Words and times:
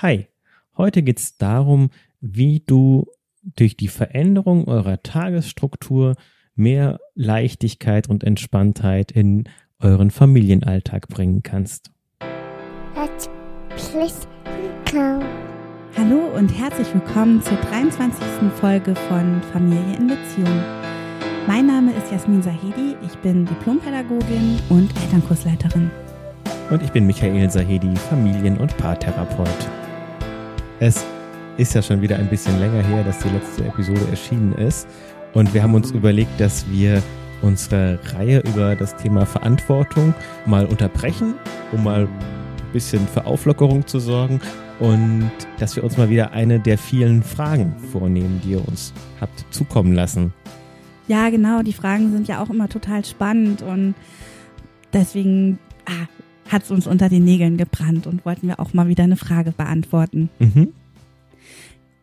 Hi, 0.00 0.28
heute 0.76 1.02
geht 1.02 1.18
es 1.18 1.38
darum, 1.38 1.90
wie 2.20 2.60
du 2.64 3.06
durch 3.42 3.76
die 3.76 3.88
Veränderung 3.88 4.68
eurer 4.68 5.02
Tagesstruktur 5.02 6.14
mehr 6.54 7.00
Leichtigkeit 7.16 8.08
und 8.08 8.22
Entspanntheit 8.22 9.10
in 9.10 9.48
euren 9.80 10.12
Familienalltag 10.12 11.08
bringen 11.08 11.42
kannst. 11.42 11.90
Hallo 15.96 16.36
und 16.36 16.48
herzlich 16.50 16.94
willkommen 16.94 17.42
zur 17.42 17.56
23. 17.56 18.24
Folge 18.60 18.94
von 18.94 19.42
Familie 19.52 19.96
in 19.96 20.06
Beziehung. 20.06 20.62
Mein 21.48 21.66
Name 21.66 21.92
ist 21.94 22.12
Jasmin 22.12 22.42
Sahedi, 22.42 22.94
ich 23.04 23.16
bin 23.18 23.46
Diplompädagogin 23.46 24.60
und 24.68 24.96
Elternkursleiterin. 25.02 25.90
Und 26.70 26.84
ich 26.84 26.92
bin 26.92 27.04
Michael 27.04 27.50
Sahedi, 27.50 27.96
Familien- 27.96 28.58
und 28.58 28.76
Paartherapeut. 28.76 29.77
Es 30.80 31.04
ist 31.56 31.74
ja 31.74 31.82
schon 31.82 32.00
wieder 32.02 32.16
ein 32.16 32.28
bisschen 32.28 32.58
länger 32.60 32.82
her, 32.84 33.02
dass 33.02 33.18
die 33.18 33.30
letzte 33.30 33.64
Episode 33.64 34.06
erschienen 34.10 34.52
ist. 34.52 34.86
Und 35.34 35.52
wir 35.52 35.62
haben 35.62 35.74
uns 35.74 35.90
überlegt, 35.90 36.40
dass 36.40 36.70
wir 36.70 37.02
unsere 37.42 37.98
Reihe 38.14 38.40
über 38.40 38.76
das 38.76 38.96
Thema 38.96 39.26
Verantwortung 39.26 40.14
mal 40.46 40.66
unterbrechen, 40.66 41.34
um 41.72 41.82
mal 41.82 42.02
ein 42.02 42.72
bisschen 42.72 43.06
für 43.08 43.26
Auflockerung 43.26 43.86
zu 43.86 43.98
sorgen 43.98 44.40
und 44.78 45.30
dass 45.58 45.74
wir 45.74 45.82
uns 45.82 45.96
mal 45.96 46.10
wieder 46.10 46.30
eine 46.30 46.60
der 46.60 46.78
vielen 46.78 47.24
Fragen 47.24 47.74
vornehmen, 47.92 48.40
die 48.44 48.52
ihr 48.52 48.68
uns 48.68 48.92
habt 49.20 49.46
zukommen 49.52 49.94
lassen. 49.94 50.32
Ja, 51.08 51.30
genau, 51.30 51.62
die 51.62 51.72
Fragen 51.72 52.12
sind 52.12 52.28
ja 52.28 52.40
auch 52.42 52.50
immer 52.50 52.68
total 52.68 53.04
spannend 53.04 53.62
und 53.62 53.94
deswegen 54.92 55.58
ah, 55.86 56.06
hat 56.48 56.64
es 56.64 56.70
uns 56.70 56.86
unter 56.86 57.08
den 57.08 57.24
Nägeln 57.24 57.56
gebrannt 57.56 58.06
und 58.06 58.24
wollten 58.24 58.48
wir 58.48 58.58
auch 58.60 58.72
mal 58.72 58.88
wieder 58.88 59.04
eine 59.04 59.16
Frage 59.16 59.52
beantworten. 59.52 60.30
Mhm. 60.38 60.72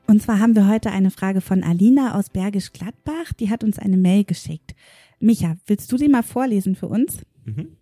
Und 0.08 0.22
zwar 0.22 0.40
haben 0.40 0.56
wir 0.56 0.68
heute 0.68 0.92
eine 0.92 1.10
Frage 1.10 1.42
von 1.42 1.64
Alina 1.64 2.18
aus 2.18 2.30
Bergisch 2.30 2.72
Gladbach. 2.72 3.34
Die 3.40 3.50
hat 3.50 3.64
uns 3.64 3.80
eine 3.80 3.98
Mail 3.98 4.24
geschickt. 4.24 4.76
Micha, 5.20 5.58
willst 5.66 5.92
du 5.92 5.98
sie 5.98 6.10
mal 6.10 6.24
vorlesen 6.24 6.76
für 6.76 6.88
uns? 6.88 7.26
Mhm. 7.44 7.78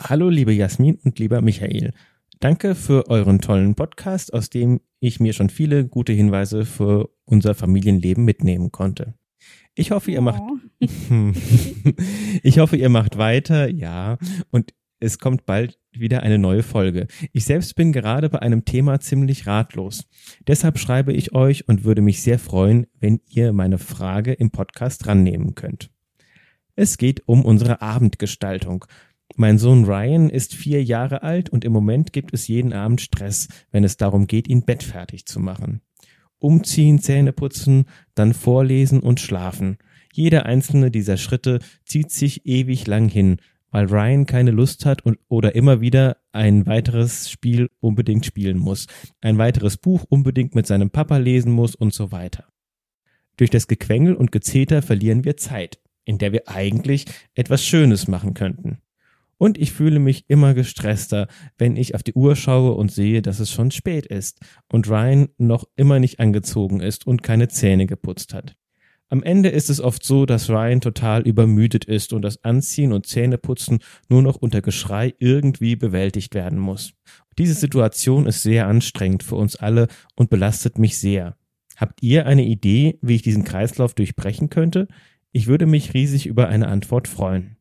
Hallo, 0.00 0.28
liebe 0.28 0.52
Jasmin 0.52 0.98
und 1.04 1.18
lieber 1.20 1.40
Michael. 1.40 1.92
Danke 2.40 2.74
für 2.74 3.08
euren 3.08 3.40
tollen 3.40 3.76
Podcast, 3.76 4.34
aus 4.34 4.50
dem 4.50 4.80
ich 4.98 5.20
mir 5.20 5.32
schon 5.32 5.48
viele 5.48 5.86
gute 5.86 6.12
Hinweise 6.12 6.64
für 6.64 7.10
unser 7.24 7.54
Familienleben 7.54 8.24
mitnehmen 8.24 8.72
konnte. 8.72 9.14
Ich 9.76 9.92
hoffe, 9.92 10.10
ihr 10.10 10.20
macht, 10.20 10.42
oh. 10.42 10.58
ich 12.42 12.58
hoffe, 12.58 12.76
ihr 12.76 12.88
macht 12.88 13.18
weiter, 13.18 13.70
ja. 13.70 14.18
Und 14.50 14.74
es 15.04 15.18
kommt 15.18 15.44
bald 15.46 15.78
wieder 15.92 16.22
eine 16.22 16.38
neue 16.38 16.62
Folge. 16.62 17.06
Ich 17.32 17.44
selbst 17.44 17.76
bin 17.76 17.92
gerade 17.92 18.28
bei 18.30 18.40
einem 18.40 18.64
Thema 18.64 19.00
ziemlich 19.00 19.46
ratlos. 19.46 20.08
Deshalb 20.46 20.78
schreibe 20.78 21.12
ich 21.12 21.34
euch 21.34 21.68
und 21.68 21.84
würde 21.84 22.02
mich 22.02 22.22
sehr 22.22 22.38
freuen, 22.38 22.86
wenn 22.98 23.20
ihr 23.28 23.52
meine 23.52 23.78
Frage 23.78 24.32
im 24.32 24.50
Podcast 24.50 25.06
rannehmen 25.06 25.54
könnt. 25.54 25.90
Es 26.74 26.96
geht 26.96 27.22
um 27.26 27.44
unsere 27.44 27.82
Abendgestaltung. 27.82 28.86
Mein 29.36 29.58
Sohn 29.58 29.84
Ryan 29.84 30.30
ist 30.30 30.54
vier 30.54 30.82
Jahre 30.82 31.22
alt 31.22 31.50
und 31.50 31.64
im 31.64 31.72
Moment 31.72 32.12
gibt 32.12 32.32
es 32.34 32.48
jeden 32.48 32.72
Abend 32.72 33.00
Stress, 33.00 33.48
wenn 33.70 33.84
es 33.84 33.96
darum 33.96 34.26
geht, 34.26 34.48
ihn 34.48 34.64
bettfertig 34.64 35.26
zu 35.26 35.38
machen. 35.38 35.82
Umziehen, 36.38 36.98
Zähne 36.98 37.32
putzen, 37.32 37.84
dann 38.14 38.34
vorlesen 38.34 39.00
und 39.00 39.20
schlafen. 39.20 39.78
Jeder 40.12 40.46
einzelne 40.46 40.90
dieser 40.90 41.16
Schritte 41.16 41.58
zieht 41.84 42.10
sich 42.10 42.46
ewig 42.46 42.86
lang 42.86 43.08
hin, 43.08 43.38
weil 43.74 43.86
Ryan 43.86 44.24
keine 44.24 44.52
Lust 44.52 44.86
hat 44.86 45.04
und 45.04 45.18
oder 45.26 45.56
immer 45.56 45.80
wieder 45.80 46.18
ein 46.30 46.64
weiteres 46.64 47.28
Spiel 47.28 47.68
unbedingt 47.80 48.24
spielen 48.24 48.56
muss, 48.56 48.86
ein 49.20 49.36
weiteres 49.36 49.78
Buch 49.78 50.04
unbedingt 50.08 50.54
mit 50.54 50.64
seinem 50.64 50.90
Papa 50.90 51.16
lesen 51.16 51.50
muss 51.50 51.74
und 51.74 51.92
so 51.92 52.12
weiter. 52.12 52.44
Durch 53.36 53.50
das 53.50 53.66
Gequengel 53.66 54.14
und 54.14 54.30
Gezeter 54.30 54.80
verlieren 54.80 55.24
wir 55.24 55.36
Zeit, 55.36 55.80
in 56.04 56.18
der 56.18 56.30
wir 56.30 56.48
eigentlich 56.48 57.06
etwas 57.34 57.64
Schönes 57.64 58.06
machen 58.06 58.32
könnten. 58.32 58.78
Und 59.38 59.58
ich 59.58 59.72
fühle 59.72 59.98
mich 59.98 60.30
immer 60.30 60.54
gestresster, 60.54 61.26
wenn 61.58 61.76
ich 61.76 61.96
auf 61.96 62.04
die 62.04 62.14
Uhr 62.14 62.36
schaue 62.36 62.74
und 62.74 62.92
sehe, 62.92 63.22
dass 63.22 63.40
es 63.40 63.50
schon 63.50 63.72
spät 63.72 64.06
ist 64.06 64.38
und 64.70 64.88
Ryan 64.88 65.30
noch 65.36 65.64
immer 65.74 65.98
nicht 65.98 66.20
angezogen 66.20 66.78
ist 66.78 67.08
und 67.08 67.24
keine 67.24 67.48
Zähne 67.48 67.86
geputzt 67.86 68.34
hat. 68.34 68.54
Am 69.10 69.22
Ende 69.22 69.50
ist 69.50 69.70
es 69.70 69.80
oft 69.80 70.04
so, 70.04 70.26
dass 70.26 70.50
Ryan 70.50 70.80
total 70.80 71.22
übermüdet 71.22 71.84
ist 71.84 72.12
und 72.12 72.22
das 72.22 72.42
Anziehen 72.42 72.92
und 72.92 73.06
Zähneputzen 73.06 73.78
nur 74.08 74.22
noch 74.22 74.36
unter 74.36 74.62
Geschrei 74.62 75.14
irgendwie 75.18 75.76
bewältigt 75.76 76.34
werden 76.34 76.58
muss. 76.58 76.94
Diese 77.38 77.54
Situation 77.54 78.26
ist 78.26 78.42
sehr 78.42 78.66
anstrengend 78.66 79.22
für 79.22 79.36
uns 79.36 79.56
alle 79.56 79.88
und 80.16 80.30
belastet 80.30 80.78
mich 80.78 80.98
sehr. 80.98 81.36
Habt 81.76 82.02
ihr 82.02 82.26
eine 82.26 82.44
Idee, 82.44 82.98
wie 83.02 83.16
ich 83.16 83.22
diesen 83.22 83.44
Kreislauf 83.44 83.94
durchbrechen 83.94 84.48
könnte? 84.48 84.88
Ich 85.32 85.46
würde 85.46 85.66
mich 85.66 85.94
riesig 85.94 86.26
über 86.26 86.48
eine 86.48 86.68
Antwort 86.68 87.08
freuen. 87.08 87.56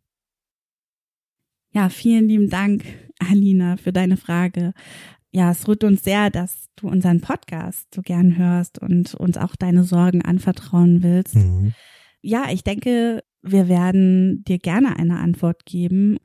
Ja, 1.74 1.90
vielen 1.90 2.28
lieben 2.28 2.50
Dank, 2.50 2.86
Alina, 3.20 3.78
für 3.78 3.92
deine 3.92 4.18
Frage 4.18 4.74
ja, 5.34 5.50
es 5.50 5.68
rührt 5.68 5.84
uns 5.84 6.04
sehr, 6.04 6.30
dass 6.30 6.70
du 6.76 6.88
unseren 6.88 7.20
Podcast 7.20 7.94
so 7.94 8.04
gern 8.04 8.38
hörst 8.38 8.78
und 8.78 9.16
uns 9.16 9.36
auch 9.38 9.56
deine 9.56 9.84
Sorgen 9.84 10.22
anvertrauen 10.22 11.02
willst. 11.02 11.36
Mhm. 11.36 11.74
Ja, 12.22 12.46
ich 12.52 12.64
denke, 12.64 13.24
wir 13.42 13.68
werden 13.68 14.44
dir 14.46 14.60
gerne 14.60 14.96
eine 14.98 15.18
Antwort 15.18 15.66
geben. 15.66 16.18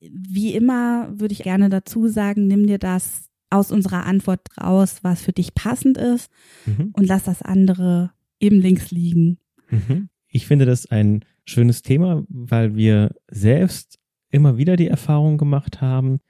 Wie 0.00 0.54
immer 0.54 1.08
würde 1.18 1.32
ich 1.32 1.42
gerne 1.42 1.68
dazu 1.68 2.06
sagen, 2.06 2.46
nimm 2.46 2.68
dir 2.68 2.78
das 2.78 3.28
aus 3.50 3.72
unserer 3.72 4.06
Antwort 4.06 4.42
raus, 4.60 5.00
was 5.02 5.22
für 5.22 5.32
dich 5.32 5.54
passend 5.54 5.98
ist 5.98 6.30
mhm. 6.66 6.90
und 6.92 7.06
lass 7.06 7.24
das 7.24 7.42
andere 7.42 8.12
eben 8.38 8.60
links 8.60 8.92
liegen. 8.92 9.38
Mhm. 9.70 10.08
Ich 10.28 10.46
finde 10.46 10.66
das 10.66 10.86
ein 10.86 11.24
schönes 11.44 11.82
Thema, 11.82 12.24
weil 12.28 12.76
wir 12.76 13.12
selbst 13.28 13.98
immer 14.30 14.56
wieder 14.56 14.76
die 14.76 14.88
Erfahrung 14.88 15.36
gemacht 15.36 15.80
haben, 15.80 16.20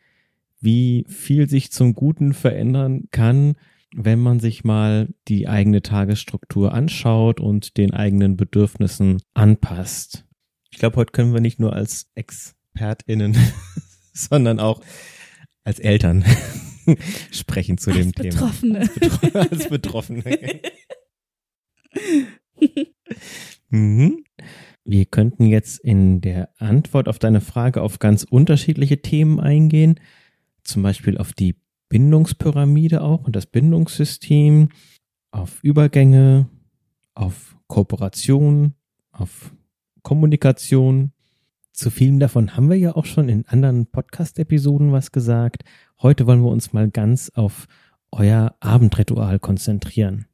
wie 0.66 1.04
viel 1.08 1.48
sich 1.48 1.70
zum 1.70 1.94
Guten 1.94 2.34
verändern 2.34 3.04
kann, 3.12 3.54
wenn 3.94 4.18
man 4.18 4.40
sich 4.40 4.64
mal 4.64 5.14
die 5.28 5.46
eigene 5.46 5.80
Tagesstruktur 5.80 6.74
anschaut 6.74 7.38
und 7.38 7.76
den 7.76 7.94
eigenen 7.94 8.36
Bedürfnissen 8.36 9.22
anpasst. 9.32 10.26
Ich 10.72 10.78
glaube, 10.78 10.96
heute 10.96 11.12
können 11.12 11.32
wir 11.32 11.40
nicht 11.40 11.60
nur 11.60 11.72
als 11.72 12.10
ExpertInnen, 12.16 13.36
sondern 14.12 14.58
auch 14.58 14.80
als 15.62 15.78
Eltern 15.78 16.24
sprechen 17.30 17.78
zu 17.78 17.90
als 17.92 18.00
dem 18.00 18.10
Betroffene. 18.10 18.88
Thema. 18.88 19.40
Als 19.50 19.68
Betroffene. 19.68 20.24
als 20.24 20.34
Betroffene. 20.34 20.60
mhm. 23.68 24.24
Wir 24.84 25.04
könnten 25.04 25.46
jetzt 25.46 25.78
in 25.78 26.20
der 26.20 26.48
Antwort 26.58 27.08
auf 27.08 27.20
deine 27.20 27.40
Frage 27.40 27.82
auf 27.82 28.00
ganz 28.00 28.24
unterschiedliche 28.24 29.00
Themen 29.00 29.38
eingehen 29.38 30.00
zum 30.66 30.82
Beispiel 30.82 31.18
auf 31.18 31.32
die 31.32 31.56
Bindungspyramide 31.88 33.02
auch 33.02 33.24
und 33.24 33.36
das 33.36 33.46
Bindungssystem, 33.46 34.68
auf 35.30 35.62
Übergänge, 35.62 36.48
auf 37.14 37.56
Kooperation, 37.66 38.74
auf 39.12 39.52
Kommunikation. 40.02 41.12
Zu 41.72 41.90
vielen 41.90 42.20
davon 42.20 42.56
haben 42.56 42.70
wir 42.70 42.76
ja 42.76 42.96
auch 42.96 43.04
schon 43.04 43.28
in 43.28 43.46
anderen 43.46 43.86
Podcast-Episoden 43.86 44.92
was 44.92 45.12
gesagt. 45.12 45.62
Heute 46.00 46.26
wollen 46.26 46.42
wir 46.42 46.50
uns 46.50 46.72
mal 46.72 46.90
ganz 46.90 47.30
auf 47.34 47.66
euer 48.10 48.54
Abendritual 48.60 49.38
konzentrieren. 49.38 50.26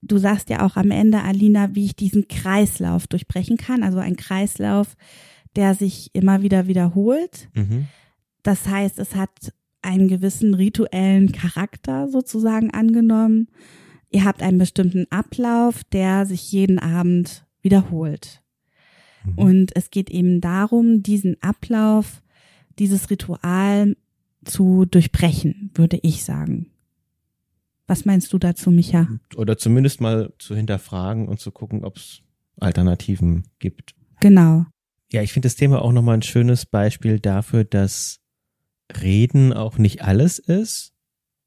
Du 0.00 0.18
sagst 0.18 0.50
ja 0.50 0.64
auch 0.64 0.76
am 0.76 0.90
Ende, 0.90 1.22
Alina, 1.22 1.74
wie 1.74 1.86
ich 1.86 1.96
diesen 1.96 2.28
Kreislauf 2.28 3.06
durchbrechen 3.06 3.56
kann. 3.56 3.82
Also 3.82 3.98
ein 3.98 4.16
Kreislauf, 4.16 4.96
der 5.56 5.74
sich 5.74 6.10
immer 6.14 6.42
wieder 6.42 6.66
wiederholt. 6.66 7.48
Mhm. 7.54 7.88
Das 8.44 8.68
heißt, 8.68 9.00
es 9.00 9.16
hat 9.16 9.52
einen 9.82 10.06
gewissen 10.06 10.54
rituellen 10.54 11.32
Charakter 11.32 12.08
sozusagen 12.08 12.70
angenommen. 12.70 13.48
Ihr 14.10 14.24
habt 14.24 14.42
einen 14.42 14.58
bestimmten 14.58 15.06
Ablauf, 15.10 15.82
der 15.84 16.24
sich 16.26 16.52
jeden 16.52 16.78
Abend 16.78 17.46
wiederholt. 17.62 18.42
Mhm. 19.24 19.38
Und 19.38 19.76
es 19.76 19.90
geht 19.90 20.10
eben 20.10 20.40
darum, 20.40 21.02
diesen 21.02 21.42
Ablauf, 21.42 22.22
dieses 22.78 23.10
Ritual 23.10 23.96
zu 24.44 24.84
durchbrechen, 24.84 25.70
würde 25.74 25.98
ich 26.02 26.22
sagen. 26.22 26.70
Was 27.86 28.04
meinst 28.04 28.32
du 28.32 28.38
dazu, 28.38 28.70
Micha? 28.70 29.08
Oder 29.36 29.58
zumindest 29.58 30.00
mal 30.00 30.32
zu 30.38 30.54
hinterfragen 30.54 31.28
und 31.28 31.40
zu 31.40 31.50
gucken, 31.50 31.84
ob 31.84 31.96
es 31.96 32.22
Alternativen 32.60 33.44
gibt. 33.58 33.94
Genau. 34.20 34.66
Ja, 35.12 35.22
ich 35.22 35.32
finde 35.32 35.46
das 35.46 35.56
Thema 35.56 35.82
auch 35.82 35.92
nochmal 35.92 36.16
ein 36.16 36.22
schönes 36.22 36.66
Beispiel 36.66 37.20
dafür, 37.20 37.64
dass 37.64 38.20
Reden 39.02 39.52
auch 39.52 39.78
nicht 39.78 40.02
alles 40.02 40.38
ist. 40.38 40.92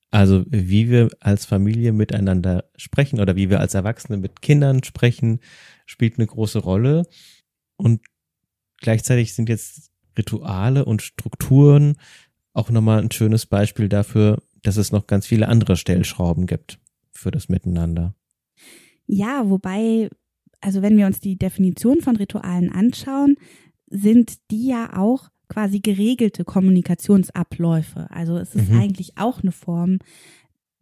Also 0.10 0.46
wie 0.48 0.90
wir 0.90 1.10
als 1.20 1.46
Familie 1.46 1.92
miteinander 1.92 2.70
sprechen 2.78 3.20
oder 3.20 3.36
wie 3.36 3.50
wir 3.50 3.60
als 3.60 3.74
Erwachsene 3.74 4.18
mit 4.18 4.42
Kindern 4.42 4.84
sprechen, 4.84 5.40
spielt 5.86 6.18
eine 6.18 6.28
große 6.28 6.60
Rolle. 6.60 7.04
Und 7.76 8.02
gleichzeitig 8.78 9.34
sind 9.34 9.50
jetzt 9.50 9.92
Rituale 10.18 10.86
und 10.86 11.02
Strukturen 11.02 11.98
auch 12.54 12.70
nochmal 12.70 13.00
ein 13.00 13.12
schönes 13.12 13.46
Beispiel 13.46 13.90
dafür, 13.90 14.42
dass 14.64 14.78
es 14.78 14.92
noch 14.92 15.08
ganz 15.08 15.28
viele 15.28 15.48
andere 15.48 15.76
Stellschrauben 15.76 16.48
gibt 16.48 16.80
für 17.12 17.32
das 17.32 17.50
Miteinander. 17.50 18.16
Ja, 19.06 19.50
wobei, 19.50 20.10
also 20.62 20.82
wenn 20.82 20.98
wir 20.98 21.06
uns 21.06 21.20
die 21.20 21.38
Definition 21.38 22.02
von 22.02 22.16
Ritualen 22.16 22.72
anschauen, 22.72 23.36
sind 23.90 24.52
die 24.52 24.68
ja 24.68 24.98
auch 24.98 25.30
quasi 25.50 25.80
geregelte 25.80 26.44
Kommunikationsabläufe. 26.44 28.08
Also 28.10 28.38
es 28.38 28.56
ist 28.56 28.70
mhm. 28.70 28.80
eigentlich 28.80 29.18
auch 29.18 29.42
eine 29.42 29.52
Form 29.52 30.00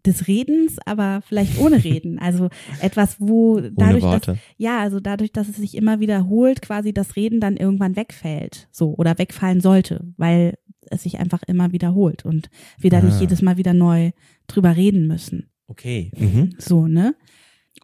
des 0.06 0.28
Redens, 0.28 0.78
aber 0.86 1.22
vielleicht 1.26 1.60
ohne 1.60 1.84
Reden. 1.84 2.20
Also 2.26 2.50
etwas, 2.82 3.18
wo 3.20 3.60
dadurch, 3.60 4.04
dass, 4.04 4.38
ja, 4.58 4.80
also 4.80 5.00
dadurch, 5.00 5.32
dass 5.32 5.48
es 5.48 5.58
sich 5.58 5.76
immer 5.76 6.00
wiederholt, 6.00 6.62
quasi 6.62 6.92
das 6.92 7.16
Reden 7.16 7.40
dann 7.40 7.56
irgendwann 7.56 7.96
wegfällt, 7.96 8.68
so 8.72 8.96
oder 8.96 9.18
wegfallen 9.20 9.62
sollte, 9.62 10.14
weil 10.18 10.56
es 10.90 11.04
sich 11.04 11.20
einfach 11.20 11.44
immer 11.44 11.72
wiederholt 11.72 12.26
und 12.26 12.50
wir 12.80 12.90
da 12.90 13.00
ah. 13.00 13.02
nicht 13.02 13.20
jedes 13.20 13.42
Mal 13.42 13.58
wieder 13.58 13.74
neu 13.74 14.12
drüber 14.48 14.76
reden 14.76 15.08
müssen. 15.08 15.50
Okay. 15.68 16.12
Mhm. 16.18 16.56
So, 16.58 16.88
ne? 16.88 17.16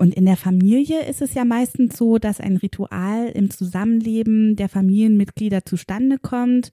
Und 0.01 0.15
in 0.15 0.25
der 0.25 0.35
Familie 0.35 1.05
ist 1.05 1.21
es 1.21 1.35
ja 1.35 1.45
meistens 1.45 1.95
so, 1.95 2.17
dass 2.17 2.39
ein 2.39 2.57
Ritual 2.57 3.27
im 3.27 3.51
Zusammenleben 3.51 4.55
der 4.55 4.67
Familienmitglieder 4.67 5.63
zustande 5.63 6.17
kommt, 6.17 6.71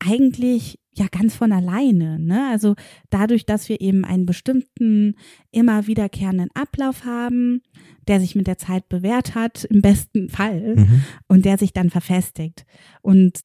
eigentlich 0.00 0.80
ja 0.92 1.06
ganz 1.06 1.36
von 1.36 1.52
alleine. 1.52 2.18
Ne? 2.18 2.48
Also 2.50 2.74
dadurch, 3.10 3.46
dass 3.46 3.68
wir 3.68 3.80
eben 3.80 4.04
einen 4.04 4.26
bestimmten, 4.26 5.14
immer 5.52 5.86
wiederkehrenden 5.86 6.48
Ablauf 6.54 7.04
haben, 7.04 7.62
der 8.08 8.18
sich 8.18 8.34
mit 8.34 8.48
der 8.48 8.58
Zeit 8.58 8.88
bewährt 8.88 9.36
hat, 9.36 9.62
im 9.62 9.80
besten 9.80 10.28
Fall, 10.28 10.74
mhm. 10.74 11.04
und 11.28 11.44
der 11.44 11.58
sich 11.58 11.74
dann 11.74 11.90
verfestigt. 11.90 12.66
Und 13.02 13.42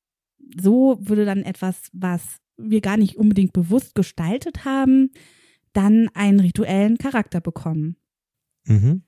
so 0.59 0.97
würde 1.01 1.25
dann 1.25 1.43
etwas, 1.43 1.91
was 1.93 2.39
wir 2.57 2.81
gar 2.81 2.97
nicht 2.97 3.15
unbedingt 3.17 3.53
bewusst 3.53 3.93
gestaltet 3.93 4.65
haben, 4.65 5.11
dann 5.73 6.09
einen 6.15 6.39
rituellen 6.39 6.97
Charakter 6.97 7.41
bekommen. 7.41 7.95
Mhm. 8.65 9.03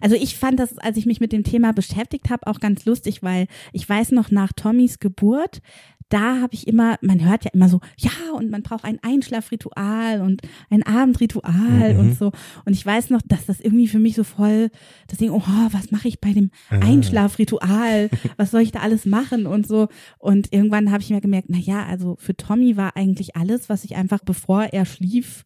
Also 0.00 0.16
ich 0.16 0.36
fand 0.36 0.58
das, 0.58 0.78
als 0.78 0.96
ich 0.96 1.06
mich 1.06 1.20
mit 1.20 1.32
dem 1.32 1.44
Thema 1.44 1.72
beschäftigt 1.72 2.30
habe, 2.30 2.46
auch 2.46 2.60
ganz 2.60 2.84
lustig, 2.84 3.22
weil 3.22 3.46
ich 3.72 3.88
weiß 3.88 4.12
noch 4.12 4.30
nach 4.30 4.52
Tommys 4.52 4.98
Geburt, 4.98 5.60
da 6.08 6.40
habe 6.40 6.54
ich 6.54 6.66
immer, 6.66 6.98
man 7.02 7.24
hört 7.24 7.44
ja 7.44 7.50
immer 7.52 7.68
so, 7.68 7.80
ja, 7.98 8.10
und 8.34 8.50
man 8.50 8.62
braucht 8.62 8.84
ein 8.84 8.98
Einschlafritual 9.02 10.22
und 10.22 10.40
ein 10.70 10.82
Abendritual 10.82 11.94
mhm. 11.94 12.00
und 12.00 12.18
so. 12.18 12.32
Und 12.64 12.72
ich 12.72 12.84
weiß 12.84 13.10
noch, 13.10 13.20
dass 13.26 13.46
das 13.46 13.60
irgendwie 13.60 13.88
für 13.88 13.98
mich 13.98 14.14
so 14.14 14.24
voll 14.24 14.70
das 15.08 15.18
Ding, 15.18 15.30
oh, 15.30 15.42
was 15.70 15.90
mache 15.90 16.08
ich 16.08 16.20
bei 16.20 16.32
dem. 16.32 16.50
Einschlafritual? 16.70 18.10
Was 18.36 18.50
soll 18.50 18.62
ich 18.62 18.72
da 18.72 18.80
alles 18.80 19.04
machen 19.04 19.46
und 19.46 19.66
so? 19.66 19.88
Und 20.18 20.52
irgendwann 20.52 20.90
habe 20.90 21.02
ich 21.02 21.10
mir 21.10 21.20
gemerkt, 21.20 21.48
na 21.50 21.58
ja, 21.58 21.84
also 21.84 22.16
für 22.18 22.36
Tommy 22.36 22.76
war 22.76 22.96
eigentlich 22.96 23.36
alles, 23.36 23.68
was 23.68 23.84
ich 23.84 23.96
einfach 23.96 24.20
bevor 24.24 24.64
er 24.64 24.86
schlief, 24.86 25.44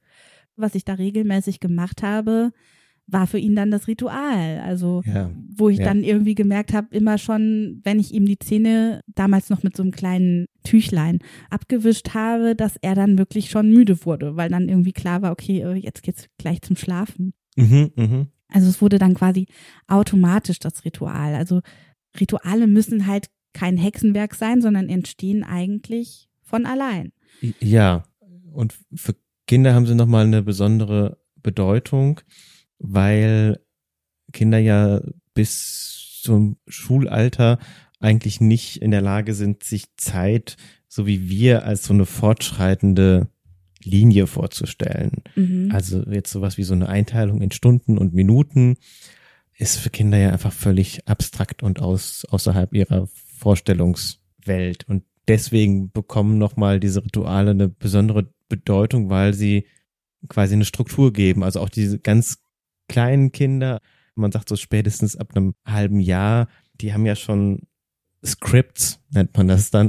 was 0.56 0.74
ich 0.74 0.84
da 0.84 0.94
regelmäßig 0.94 1.60
gemacht 1.60 2.02
habe, 2.02 2.52
war 3.06 3.26
für 3.26 3.38
ihn 3.38 3.54
dann 3.54 3.70
das 3.70 3.88
Ritual. 3.88 4.60
Also, 4.60 5.02
ja, 5.04 5.30
wo 5.56 5.68
ich 5.68 5.78
ja. 5.78 5.84
dann 5.84 6.02
irgendwie 6.02 6.34
gemerkt 6.34 6.72
habe, 6.72 6.94
immer 6.94 7.18
schon, 7.18 7.80
wenn 7.84 8.00
ich 8.00 8.12
ihm 8.12 8.26
die 8.26 8.38
Zähne 8.38 9.00
damals 9.06 9.50
noch 9.50 9.62
mit 9.62 9.76
so 9.76 9.82
einem 9.82 9.92
kleinen 9.92 10.46
Tüchlein 10.64 11.18
abgewischt 11.50 12.14
habe, 12.14 12.54
dass 12.54 12.76
er 12.76 12.94
dann 12.94 13.18
wirklich 13.18 13.50
schon 13.50 13.70
müde 13.70 14.04
wurde, 14.04 14.36
weil 14.36 14.48
dann 14.48 14.68
irgendwie 14.68 14.92
klar 14.92 15.22
war, 15.22 15.32
okay, 15.32 15.60
äh, 15.60 15.74
jetzt 15.74 16.02
geht's 16.02 16.28
gleich 16.38 16.62
zum 16.62 16.76
Schlafen. 16.76 17.32
Mhm, 17.56 17.90
mh. 17.96 18.26
Also 18.48 18.68
es 18.68 18.80
wurde 18.82 18.98
dann 18.98 19.14
quasi 19.14 19.46
automatisch 19.88 20.58
das 20.58 20.84
Ritual. 20.84 21.34
Also 21.34 21.60
Rituale 22.18 22.66
müssen 22.66 23.06
halt 23.06 23.28
kein 23.52 23.76
Hexenwerk 23.76 24.34
sein, 24.34 24.62
sondern 24.62 24.88
entstehen 24.88 25.44
eigentlich 25.44 26.28
von 26.42 26.66
allein. 26.66 27.12
Ja, 27.60 28.04
und 28.52 28.74
für 28.94 29.14
Kinder 29.46 29.74
haben 29.74 29.86
sie 29.86 29.94
nochmal 29.94 30.26
eine 30.26 30.42
besondere 30.42 31.18
Bedeutung 31.42 32.20
weil 32.82 33.60
Kinder 34.32 34.58
ja 34.58 35.00
bis 35.34 36.20
zum 36.22 36.56
Schulalter 36.66 37.58
eigentlich 38.00 38.40
nicht 38.40 38.78
in 38.78 38.90
der 38.90 39.00
Lage 39.00 39.34
sind, 39.34 39.62
sich 39.64 39.96
Zeit, 39.96 40.56
so 40.88 41.06
wie 41.06 41.28
wir, 41.28 41.64
als 41.64 41.84
so 41.84 41.94
eine 41.94 42.04
fortschreitende 42.04 43.28
Linie 43.84 44.26
vorzustellen. 44.26 45.22
Mhm. 45.36 45.70
Also 45.72 46.02
jetzt 46.10 46.30
sowas 46.30 46.58
wie 46.58 46.64
so 46.64 46.74
eine 46.74 46.88
Einteilung 46.88 47.40
in 47.40 47.52
Stunden 47.52 47.98
und 47.98 48.14
Minuten 48.14 48.76
ist 49.56 49.78
für 49.78 49.90
Kinder 49.90 50.18
ja 50.18 50.30
einfach 50.30 50.52
völlig 50.52 51.06
abstrakt 51.06 51.62
und 51.62 51.80
aus, 51.80 52.24
außerhalb 52.28 52.74
ihrer 52.74 53.06
Vorstellungswelt. 53.38 54.88
Und 54.88 55.04
deswegen 55.28 55.90
bekommen 55.92 56.38
nochmal 56.38 56.80
diese 56.80 57.04
Rituale 57.04 57.52
eine 57.52 57.68
besondere 57.68 58.32
Bedeutung, 58.48 59.10
weil 59.10 59.34
sie 59.34 59.66
quasi 60.28 60.54
eine 60.54 60.64
Struktur 60.64 61.12
geben. 61.12 61.42
Also 61.42 61.60
auch 61.60 61.68
diese 61.68 61.98
ganz 61.98 62.41
kleinen 62.88 63.32
Kinder, 63.32 63.80
man 64.14 64.32
sagt 64.32 64.48
so 64.48 64.56
spätestens 64.56 65.16
ab 65.16 65.32
einem 65.34 65.54
halben 65.66 66.00
Jahr, 66.00 66.48
die 66.80 66.92
haben 66.92 67.06
ja 67.06 67.16
schon 67.16 67.60
Scripts, 68.24 69.00
nennt 69.10 69.36
man 69.36 69.48
das 69.48 69.70
dann. 69.70 69.88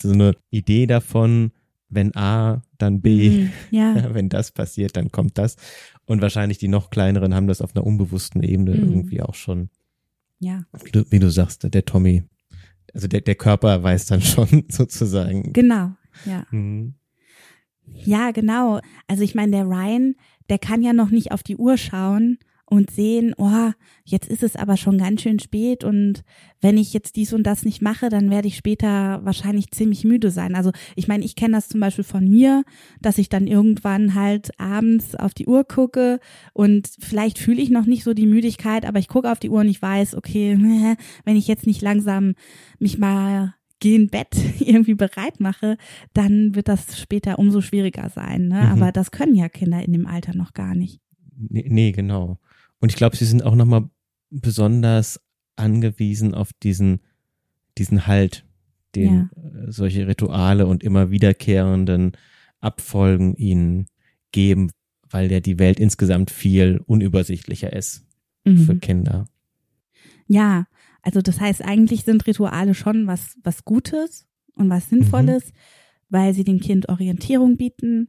So 0.00 0.12
eine 0.12 0.34
Idee 0.50 0.86
davon, 0.86 1.52
wenn 1.88 2.14
A, 2.16 2.62
dann 2.78 3.00
B, 3.00 3.30
mhm, 3.30 3.52
ja. 3.70 3.94
wenn 4.14 4.28
das 4.28 4.52
passiert, 4.52 4.96
dann 4.96 5.10
kommt 5.10 5.38
das. 5.38 5.56
Und 6.04 6.20
wahrscheinlich 6.20 6.58
die 6.58 6.68
noch 6.68 6.90
kleineren 6.90 7.34
haben 7.34 7.46
das 7.46 7.62
auf 7.62 7.74
einer 7.74 7.86
unbewussten 7.86 8.42
Ebene 8.42 8.72
mhm. 8.72 8.92
irgendwie 8.92 9.22
auch 9.22 9.34
schon. 9.34 9.70
Ja. 10.38 10.64
Wie 10.84 10.90
du, 10.90 11.10
wie 11.10 11.18
du 11.18 11.30
sagst, 11.30 11.62
der 11.72 11.84
Tommy, 11.84 12.24
also 12.92 13.08
der, 13.08 13.22
der 13.22 13.34
Körper 13.34 13.82
weiß 13.82 14.06
dann 14.06 14.20
schon 14.20 14.64
sozusagen. 14.70 15.52
Genau, 15.52 15.92
ja. 16.24 16.46
Mhm. 16.50 16.94
Ja, 17.88 18.32
genau. 18.32 18.80
Also 19.06 19.22
ich 19.22 19.34
meine, 19.34 19.52
der 19.52 19.64
Ryan, 19.64 20.16
der 20.48 20.58
kann 20.58 20.82
ja 20.82 20.92
noch 20.92 21.10
nicht 21.10 21.32
auf 21.32 21.42
die 21.42 21.56
Uhr 21.56 21.76
schauen 21.76 22.38
und 22.68 22.90
sehen, 22.90 23.32
oh, 23.38 23.70
jetzt 24.04 24.28
ist 24.28 24.42
es 24.42 24.56
aber 24.56 24.76
schon 24.76 24.98
ganz 24.98 25.22
schön 25.22 25.38
spät 25.38 25.84
und 25.84 26.24
wenn 26.60 26.78
ich 26.78 26.92
jetzt 26.92 27.14
dies 27.14 27.32
und 27.32 27.44
das 27.44 27.64
nicht 27.64 27.80
mache, 27.80 28.08
dann 28.08 28.28
werde 28.28 28.48
ich 28.48 28.56
später 28.56 29.20
wahrscheinlich 29.24 29.70
ziemlich 29.70 30.04
müde 30.04 30.32
sein. 30.32 30.56
Also 30.56 30.72
ich 30.96 31.06
meine, 31.06 31.24
ich 31.24 31.36
kenne 31.36 31.54
das 31.54 31.68
zum 31.68 31.78
Beispiel 31.80 32.02
von 32.02 32.28
mir, 32.28 32.64
dass 33.00 33.18
ich 33.18 33.28
dann 33.28 33.46
irgendwann 33.46 34.14
halt 34.14 34.50
abends 34.58 35.14
auf 35.14 35.32
die 35.32 35.46
Uhr 35.46 35.62
gucke 35.62 36.18
und 36.54 36.90
vielleicht 36.98 37.38
fühle 37.38 37.62
ich 37.62 37.70
noch 37.70 37.86
nicht 37.86 38.02
so 38.02 38.14
die 38.14 38.26
Müdigkeit, 38.26 38.84
aber 38.84 38.98
ich 38.98 39.08
gucke 39.08 39.30
auf 39.30 39.38
die 39.38 39.50
Uhr 39.50 39.60
und 39.60 39.68
ich 39.68 39.80
weiß, 39.80 40.16
okay, 40.16 40.56
wenn 41.24 41.36
ich 41.36 41.46
jetzt 41.46 41.66
nicht 41.66 41.82
langsam 41.82 42.34
mich 42.80 42.98
mal 42.98 43.54
gehen 43.80 44.08
Bett 44.08 44.36
irgendwie 44.60 44.94
bereit 44.94 45.40
mache, 45.40 45.76
dann 46.12 46.54
wird 46.54 46.68
das 46.68 46.98
später 46.98 47.38
umso 47.38 47.60
schwieriger 47.60 48.08
sein. 48.08 48.48
Ne? 48.48 48.62
Mhm. 48.62 48.66
Aber 48.72 48.92
das 48.92 49.10
können 49.10 49.34
ja 49.34 49.48
Kinder 49.48 49.82
in 49.84 49.92
dem 49.92 50.06
Alter 50.06 50.34
noch 50.34 50.52
gar 50.52 50.74
nicht. 50.74 51.00
Nee, 51.36 51.66
nee 51.68 51.92
genau. 51.92 52.38
Und 52.80 52.90
ich 52.90 52.96
glaube, 52.96 53.16
sie 53.16 53.24
sind 53.24 53.42
auch 53.42 53.54
nochmal 53.54 53.88
besonders 54.30 55.20
angewiesen 55.56 56.34
auf 56.34 56.50
diesen, 56.62 57.00
diesen 57.78 58.06
Halt, 58.06 58.44
den 58.94 59.14
ja. 59.14 59.66
Äh, 59.66 59.72
solche 59.72 60.06
Rituale 60.06 60.66
und 60.66 60.82
immer 60.82 61.10
wiederkehrenden 61.10 62.12
Abfolgen 62.60 63.34
ihnen 63.36 63.86
geben, 64.32 64.70
weil 65.08 65.30
ja 65.30 65.40
die 65.40 65.58
Welt 65.58 65.80
insgesamt 65.80 66.30
viel 66.30 66.80
unübersichtlicher 66.86 67.72
ist 67.72 68.06
mhm. 68.44 68.58
für 68.58 68.76
Kinder. 68.76 69.26
Ja, 70.26 70.66
also 71.06 71.22
das 71.22 71.40
heißt, 71.40 71.64
eigentlich 71.64 72.02
sind 72.02 72.26
Rituale 72.26 72.74
schon 72.74 73.06
was, 73.06 73.36
was 73.44 73.64
Gutes 73.64 74.26
und 74.56 74.68
was 74.68 74.88
Sinnvolles, 74.88 75.46
mhm. 75.46 75.56
weil 76.08 76.34
sie 76.34 76.42
dem 76.42 76.58
Kind 76.58 76.88
Orientierung 76.88 77.56
bieten. 77.56 78.08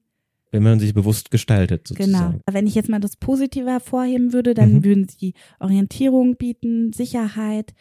Wenn 0.52 0.64
man 0.64 0.80
sich 0.80 0.96
bewusst 0.96 1.30
gestaltet, 1.30 1.88
sozusagen. 1.88 2.32
Genau. 2.32 2.42
Wenn 2.50 2.66
ich 2.66 2.74
jetzt 2.74 2.90
mal 2.90 3.00
das 3.00 3.16
Positive 3.16 3.70
hervorheben 3.70 4.34
würde, 4.34 4.56
dann 4.56 4.74
mhm. 4.74 4.84
würden 4.84 5.08
sie 5.08 5.36
Orientierung 5.60 6.38
bieten, 6.38 6.92
Sicherheit, 6.92 7.76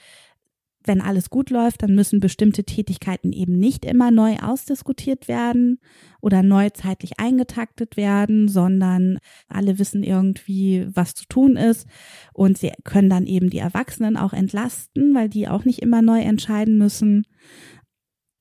wenn 0.87 1.00
alles 1.00 1.31
gut 1.31 1.50
läuft, 1.50 1.83
dann 1.83 1.95
müssen 1.95 2.21
bestimmte 2.21 2.64
Tätigkeiten 2.64 3.33
eben 3.33 3.59
nicht 3.59 3.85
immer 3.85 4.11
neu 4.11 4.37
ausdiskutiert 4.37 5.28
werden 5.28 5.78
oder 6.21 6.43
neu 6.43 6.71
zeitlich 6.71 7.19
eingetaktet 7.19 7.97
werden, 7.97 8.49
sondern 8.49 9.19
alle 9.49 9.78
wissen 9.78 10.02
irgendwie, 10.02 10.87
was 10.90 11.14
zu 11.14 11.26
tun 11.26 11.57
ist 11.57 11.87
und 12.33 12.59
sie 12.59 12.73
können 12.85 13.11
dann 13.11 13.26
eben 13.26 13.50
die 13.50 13.59
Erwachsenen 13.59 14.16
auch 14.16 14.33
entlasten, 14.33 15.14
weil 15.14 15.28
die 15.28 15.49
auch 15.49 15.64
nicht 15.64 15.81
immer 15.81 16.02
neu 16.02 16.21
entscheiden 16.21 16.78
müssen. 16.78 17.25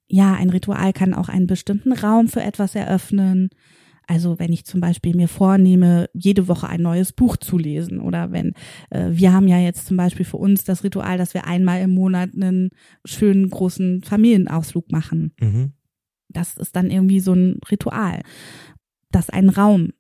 Ja, 0.07 0.33
ein 0.33 0.49
Ritual 0.49 0.93
kann 0.93 1.13
auch 1.13 1.29
einen 1.29 1.47
bestimmten 1.47 1.93
Raum 1.93 2.27
für 2.27 2.41
etwas 2.41 2.75
eröffnen. 2.75 3.49
Also 4.07 4.39
wenn 4.39 4.53
ich 4.53 4.65
zum 4.65 4.81
Beispiel 4.81 5.15
mir 5.15 5.27
vornehme, 5.27 6.09
jede 6.13 6.47
Woche 6.47 6.67
ein 6.67 6.81
neues 6.81 7.11
Buch 7.11 7.37
zu 7.37 7.57
lesen 7.57 7.99
oder 7.99 8.31
wenn 8.31 8.53
äh, 8.89 9.09
wir 9.11 9.33
haben 9.33 9.47
ja 9.47 9.59
jetzt 9.59 9.87
zum 9.87 9.97
Beispiel 9.97 10.25
für 10.25 10.37
uns 10.37 10.63
das 10.63 10.83
Ritual, 10.83 11.17
dass 11.17 11.33
wir 11.33 11.45
einmal 11.47 11.81
im 11.81 11.91
Monat 11.91 12.31
einen 12.33 12.69
schönen 13.03 13.49
großen 13.49 14.03
Familienausflug 14.03 14.91
machen. 14.91 15.33
Mhm. 15.39 15.73
Das 16.29 16.57
ist 16.57 16.75
dann 16.75 16.91
irgendwie 16.91 17.19
so 17.19 17.33
ein 17.33 17.59
Ritual, 17.69 18.21
das 19.11 19.29
einen 19.29 19.49
Raum 19.49 19.91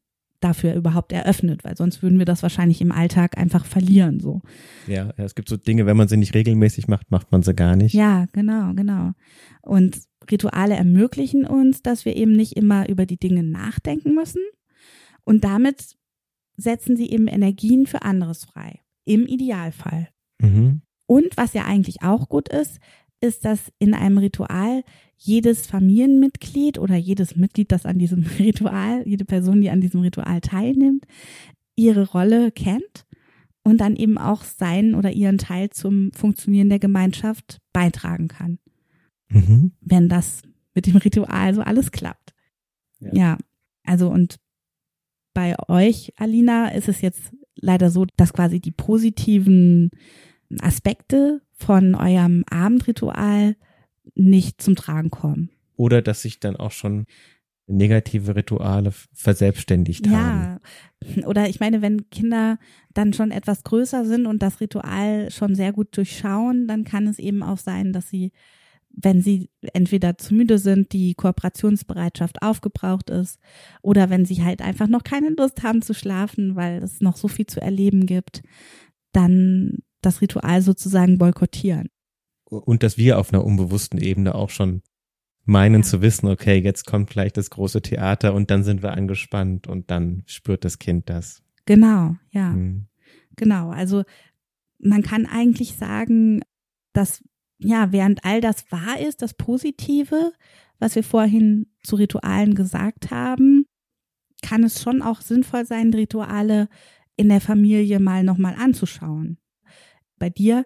dafür 0.41 0.75
überhaupt 0.75 1.11
eröffnet, 1.11 1.63
weil 1.63 1.75
sonst 1.75 2.03
würden 2.03 2.19
wir 2.19 2.25
das 2.25 2.43
wahrscheinlich 2.43 2.81
im 2.81 2.91
Alltag 2.91 3.37
einfach 3.37 3.65
verlieren, 3.65 4.19
so. 4.19 4.41
Ja, 4.85 5.11
es 5.17 5.33
gibt 5.33 5.49
so 5.49 5.57
Dinge, 5.57 5.85
wenn 5.85 5.97
man 5.97 6.07
sie 6.07 6.17
nicht 6.17 6.35
regelmäßig 6.35 6.87
macht, 6.87 7.09
macht 7.09 7.31
man 7.31 7.41
sie 7.41 7.55
gar 7.55 7.75
nicht. 7.75 7.93
Ja, 7.93 8.25
genau, 8.31 8.73
genau. 8.73 9.13
Und 9.61 9.97
Rituale 10.31 10.75
ermöglichen 10.75 11.45
uns, 11.45 11.81
dass 11.81 12.05
wir 12.05 12.15
eben 12.15 12.33
nicht 12.33 12.53
immer 12.53 12.89
über 12.89 13.05
die 13.05 13.17
Dinge 13.17 13.43
nachdenken 13.43 14.13
müssen 14.13 14.41
Und 15.23 15.43
damit 15.43 15.97
setzen 16.57 16.95
sie 16.95 17.09
eben 17.09 17.27
Energien 17.27 17.85
für 17.85 18.03
anderes 18.03 18.45
frei. 18.45 18.81
Im 19.05 19.27
Idealfall. 19.27 20.09
Mhm. 20.41 20.81
Und 21.07 21.37
was 21.37 21.53
ja 21.53 21.65
eigentlich 21.65 22.01
auch 22.01 22.29
gut 22.29 22.49
ist, 22.49 22.79
ist, 23.21 23.45
dass 23.45 23.71
in 23.79 23.93
einem 23.93 24.17
Ritual 24.17 24.83
jedes 25.17 25.67
Familienmitglied 25.67 26.77
oder 26.77 26.95
jedes 26.95 27.35
Mitglied, 27.35 27.71
das 27.71 27.85
an 27.85 27.99
diesem 27.99 28.23
Ritual, 28.39 29.03
jede 29.07 29.25
Person, 29.25 29.61
die 29.61 29.69
an 29.69 29.81
diesem 29.81 30.01
Ritual 30.01 30.41
teilnimmt, 30.41 31.05
ihre 31.75 32.09
Rolle 32.09 32.51
kennt 32.51 33.05
und 33.63 33.81
dann 33.81 33.95
eben 33.95 34.17
auch 34.17 34.43
seinen 34.43 34.95
oder 34.95 35.11
ihren 35.11 35.37
Teil 35.37 35.69
zum 35.71 36.11
Funktionieren 36.13 36.69
der 36.69 36.79
Gemeinschaft 36.79 37.59
beitragen 37.73 38.27
kann. 38.27 38.59
Mhm. 39.29 39.71
Wenn 39.81 40.09
das 40.09 40.41
mit 40.73 40.87
dem 40.87 40.97
Ritual 40.97 41.53
so 41.53 41.61
alles 41.61 41.91
klappt. 41.91 42.33
Ja. 42.99 43.09
ja, 43.13 43.37
also 43.83 44.09
und 44.09 44.37
bei 45.33 45.55
euch, 45.67 46.13
Alina, 46.17 46.69
ist 46.69 46.87
es 46.87 47.01
jetzt 47.01 47.33
leider 47.55 47.89
so, 47.89 48.05
dass 48.17 48.33
quasi 48.33 48.59
die 48.59 48.71
positiven 48.71 49.91
Aspekte 50.59 51.41
von 51.51 51.95
eurem 51.95 52.43
Abendritual 52.49 53.55
nicht 54.13 54.61
zum 54.61 54.75
Tragen 54.75 55.09
kommen. 55.09 55.49
Oder 55.75 56.01
dass 56.01 56.21
sich 56.21 56.39
dann 56.39 56.55
auch 56.55 56.71
schon 56.71 57.05
negative 57.67 58.35
Rituale 58.35 58.91
verselbstständigt 59.13 60.05
ja. 60.05 60.11
haben. 60.11 60.59
Ja, 61.03 61.27
oder 61.27 61.49
ich 61.49 61.59
meine, 61.59 61.81
wenn 61.81 62.09
Kinder 62.09 62.59
dann 62.93 63.13
schon 63.13 63.31
etwas 63.31 63.63
größer 63.63 64.05
sind 64.05 64.27
und 64.27 64.41
das 64.41 64.61
Ritual 64.61 65.31
schon 65.31 65.55
sehr 65.55 65.73
gut 65.73 65.95
durchschauen, 65.97 66.67
dann 66.67 66.83
kann 66.83 67.07
es 67.07 67.19
eben 67.19 67.41
auch 67.41 67.57
sein, 67.57 67.91
dass 67.91 68.09
sie, 68.09 68.31
wenn 68.97 69.21
sie 69.21 69.49
entweder 69.73 70.17
zu 70.17 70.33
müde 70.33 70.57
sind, 70.57 70.93
die 70.93 71.15
Kooperationsbereitschaft 71.15 72.41
aufgebraucht 72.41 73.09
ist, 73.09 73.39
oder 73.81 74.09
wenn 74.09 74.25
sie 74.25 74.43
halt 74.43 74.61
einfach 74.61 74.87
noch 74.87 75.03
keine 75.03 75.29
Lust 75.29 75.63
haben 75.63 75.81
zu 75.81 75.93
schlafen, 75.93 76.55
weil 76.55 76.81
es 76.81 77.01
noch 77.01 77.17
so 77.17 77.27
viel 77.27 77.45
zu 77.45 77.61
erleben 77.61 78.05
gibt, 78.05 78.41
dann 79.11 79.79
das 80.01 80.21
Ritual 80.21 80.61
sozusagen 80.61 81.17
boykottieren. 81.17 81.89
Und 82.45 82.83
dass 82.83 82.97
wir 82.97 83.19
auf 83.19 83.33
einer 83.33 83.43
unbewussten 83.43 83.99
Ebene 83.99 84.35
auch 84.35 84.49
schon 84.49 84.81
meinen 85.45 85.81
ja. 85.81 85.87
zu 85.87 86.01
wissen, 86.01 86.27
okay, 86.27 86.57
jetzt 86.57 86.85
kommt 86.85 87.09
gleich 87.09 87.33
das 87.33 87.49
große 87.49 87.81
Theater 87.81 88.33
und 88.33 88.49
dann 88.51 88.63
sind 88.63 88.81
wir 88.81 88.93
angespannt 88.93 89.67
und 89.67 89.91
dann 89.91 90.23
spürt 90.25 90.65
das 90.65 90.79
Kind 90.79 91.09
das. 91.09 91.43
Genau, 91.65 92.15
ja. 92.31 92.51
Hm. 92.51 92.87
Genau, 93.35 93.69
also 93.69 94.03
man 94.79 95.01
kann 95.01 95.25
eigentlich 95.25 95.75
sagen, 95.75 96.41
dass 96.93 97.23
ja, 97.59 97.91
während 97.91 98.23
all 98.25 98.41
das 98.41 98.71
wahr 98.71 98.99
ist, 98.99 99.21
das 99.21 99.33
Positive, 99.33 100.33
was 100.79 100.95
wir 100.95 101.03
vorhin 101.03 101.67
zu 101.83 101.95
Ritualen 101.95 102.55
gesagt 102.55 103.11
haben, 103.11 103.65
kann 104.41 104.63
es 104.63 104.81
schon 104.81 105.01
auch 105.01 105.21
sinnvoll 105.21 105.65
sein, 105.65 105.93
Rituale 105.93 106.67
in 107.15 107.29
der 107.29 107.41
Familie 107.41 107.99
mal 107.99 108.23
nochmal 108.23 108.55
anzuschauen 108.57 109.37
bei 110.17 110.29
dir 110.29 110.65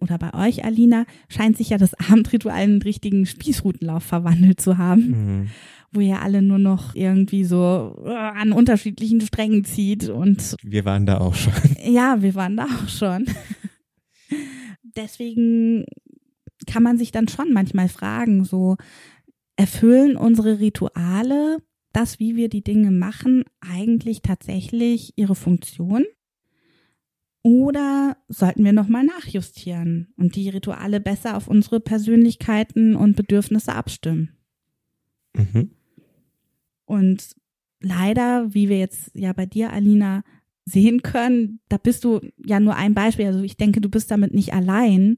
oder 0.00 0.18
bei 0.18 0.34
euch, 0.34 0.64
Alina, 0.64 1.04
scheint 1.28 1.56
sich 1.56 1.70
ja 1.70 1.78
das 1.78 1.94
Abendritual 2.10 2.62
in 2.62 2.70
einen 2.70 2.82
richtigen 2.82 3.26
Spießrutenlauf 3.26 4.02
verwandelt 4.02 4.60
zu 4.60 4.78
haben, 4.78 5.08
mhm. 5.10 5.46
wo 5.92 6.00
ihr 6.00 6.20
alle 6.20 6.42
nur 6.42 6.58
noch 6.58 6.94
irgendwie 6.94 7.44
so 7.44 8.02
äh, 8.04 8.14
an 8.14 8.52
unterschiedlichen 8.52 9.20
Strängen 9.20 9.64
zieht 9.64 10.08
und 10.08 10.56
wir 10.62 10.84
waren 10.84 11.06
da 11.06 11.18
auch 11.18 11.34
schon. 11.34 11.52
Ja, 11.84 12.20
wir 12.20 12.34
waren 12.34 12.56
da 12.56 12.64
auch 12.64 12.88
schon. 12.88 13.26
Deswegen 14.96 15.84
kann 16.70 16.82
man 16.84 16.98
sich 16.98 17.10
dann 17.10 17.26
schon 17.26 17.52
manchmal 17.52 17.88
fragen, 17.88 18.44
so 18.44 18.76
erfüllen 19.56 20.16
unsere 20.16 20.60
Rituale 20.60 21.58
das, 21.92 22.20
wie 22.20 22.36
wir 22.36 22.48
die 22.48 22.62
Dinge 22.62 22.92
machen, 22.92 23.44
eigentlich 23.60 24.22
tatsächlich 24.22 25.12
ihre 25.16 25.34
Funktion? 25.34 26.04
Oder 27.42 28.18
sollten 28.28 28.64
wir 28.64 28.72
nochmal 28.72 29.04
nachjustieren 29.04 30.12
und 30.16 30.36
die 30.36 30.48
Rituale 30.50 31.00
besser 31.00 31.36
auf 31.36 31.48
unsere 31.48 31.80
Persönlichkeiten 31.80 32.94
und 32.94 33.16
Bedürfnisse 33.16 33.74
abstimmen? 33.74 34.36
Mhm. 35.34 35.72
Und 36.84 37.34
leider, 37.80 38.54
wie 38.54 38.68
wir 38.68 38.78
jetzt 38.78 39.10
ja 39.14 39.32
bei 39.32 39.46
dir, 39.46 39.72
Alina, 39.72 40.22
sehen 40.66 41.02
können, 41.02 41.60
da 41.68 41.78
bist 41.78 42.04
du 42.04 42.20
ja 42.44 42.60
nur 42.60 42.76
ein 42.76 42.94
Beispiel. 42.94 43.26
Also 43.26 43.42
ich 43.42 43.56
denke, 43.56 43.80
du 43.80 43.88
bist 43.88 44.10
damit 44.10 44.34
nicht 44.34 44.52
allein. 44.52 45.16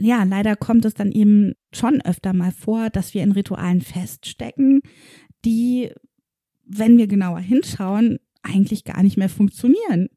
Ja, 0.00 0.24
leider 0.24 0.56
kommt 0.56 0.84
es 0.86 0.94
dann 0.94 1.12
eben 1.12 1.52
schon 1.72 2.00
öfter 2.00 2.32
mal 2.32 2.52
vor, 2.52 2.88
dass 2.88 3.12
wir 3.12 3.22
in 3.22 3.32
Ritualen 3.32 3.82
feststecken, 3.82 4.80
die, 5.44 5.90
wenn 6.64 6.96
wir 6.96 7.06
genauer 7.06 7.40
hinschauen, 7.40 8.18
eigentlich 8.42 8.84
gar 8.84 9.02
nicht 9.02 9.18
mehr 9.18 9.28
funktionieren 9.28 10.08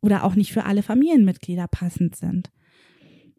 oder 0.00 0.24
auch 0.24 0.34
nicht 0.34 0.52
für 0.52 0.64
alle 0.64 0.82
Familienmitglieder 0.82 1.68
passend 1.68 2.16
sind. 2.16 2.50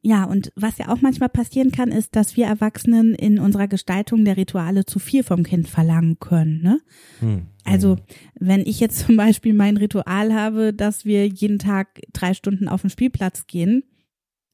Ja, 0.02 0.26
und 0.26 0.52
was 0.56 0.78
ja 0.78 0.90
auch 0.90 1.02
manchmal 1.02 1.30
passieren 1.30 1.72
kann, 1.72 1.92
ist, 1.92 2.16
dass 2.16 2.38
wir 2.38 2.46
Erwachsenen 2.46 3.16
in 3.16 3.40
unserer 3.40 3.68
Gestaltung 3.68 4.24
der 4.24 4.38
Rituale 4.38 4.86
zu 4.86 5.00
viel 5.00 5.24
vom 5.24 5.44
Kind 5.44 5.68
verlangen 5.68 6.20
können. 6.20 6.62
Ne? 6.62 6.80
Hm. 7.20 7.48
Also, 7.66 7.98
wenn 8.40 8.62
ich 8.62 8.80
jetzt 8.80 9.06
zum 9.08 9.18
Beispiel 9.18 9.54
mein 9.54 9.78
Ritual 9.78 10.34
habe, 10.34 10.74
dass 10.74 11.06
wir 11.06 11.28
jeden 11.28 11.58
Tag 11.58 12.02
drei 12.14 12.36
Stunden 12.36 12.68
auf 12.68 12.82
den 12.82 12.92
Spielplatz 12.92 13.48
gehen, 13.48 13.84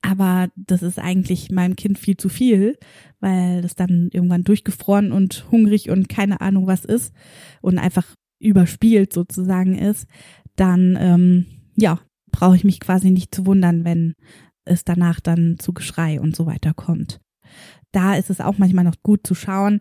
aber 0.03 0.50
das 0.55 0.83
ist 0.83 1.00
eigentlich 1.00 1.50
meinem 1.50 1.77
Kind 1.77 1.98
viel 1.98 2.17
zu 2.17 2.27
viel, 2.27 2.77
weil 3.22 3.62
das 3.62 3.74
dann 3.74 4.10
irgendwann 4.12 4.43
durchgefroren 4.43 5.13
und 5.13 5.50
hungrig 5.50 5.89
und 5.89 6.10
keine 6.10 6.41
Ahnung 6.41 6.67
was 6.67 6.83
ist 6.83 7.13
und 7.62 7.79
einfach 7.79 8.05
überspielt 8.38 9.13
sozusagen 9.13 9.77
ist, 9.77 10.07
dann 10.57 10.98
ähm, 11.00 11.45
ja, 11.77 12.01
brauche 12.31 12.57
ich 12.57 12.65
mich 12.65 12.81
quasi 12.81 13.12
nicht 13.12 13.33
zu 13.33 13.45
wundern, 13.45 13.86
wenn 13.86 14.15
es 14.65 14.83
danach 14.83 15.22
dann 15.22 15.55
zu 15.57 15.74
Geschrei 15.74 16.19
und 16.19 16.36
so 16.36 16.45
weiter 16.45 16.74
kommt. 16.74 17.22
Da 17.93 18.15
ist 18.15 18.29
es 18.29 18.41
auch 18.41 18.57
manchmal 18.57 18.83
noch 18.83 19.01
gut 19.03 19.25
zu 19.25 19.36
schauen, 19.36 19.79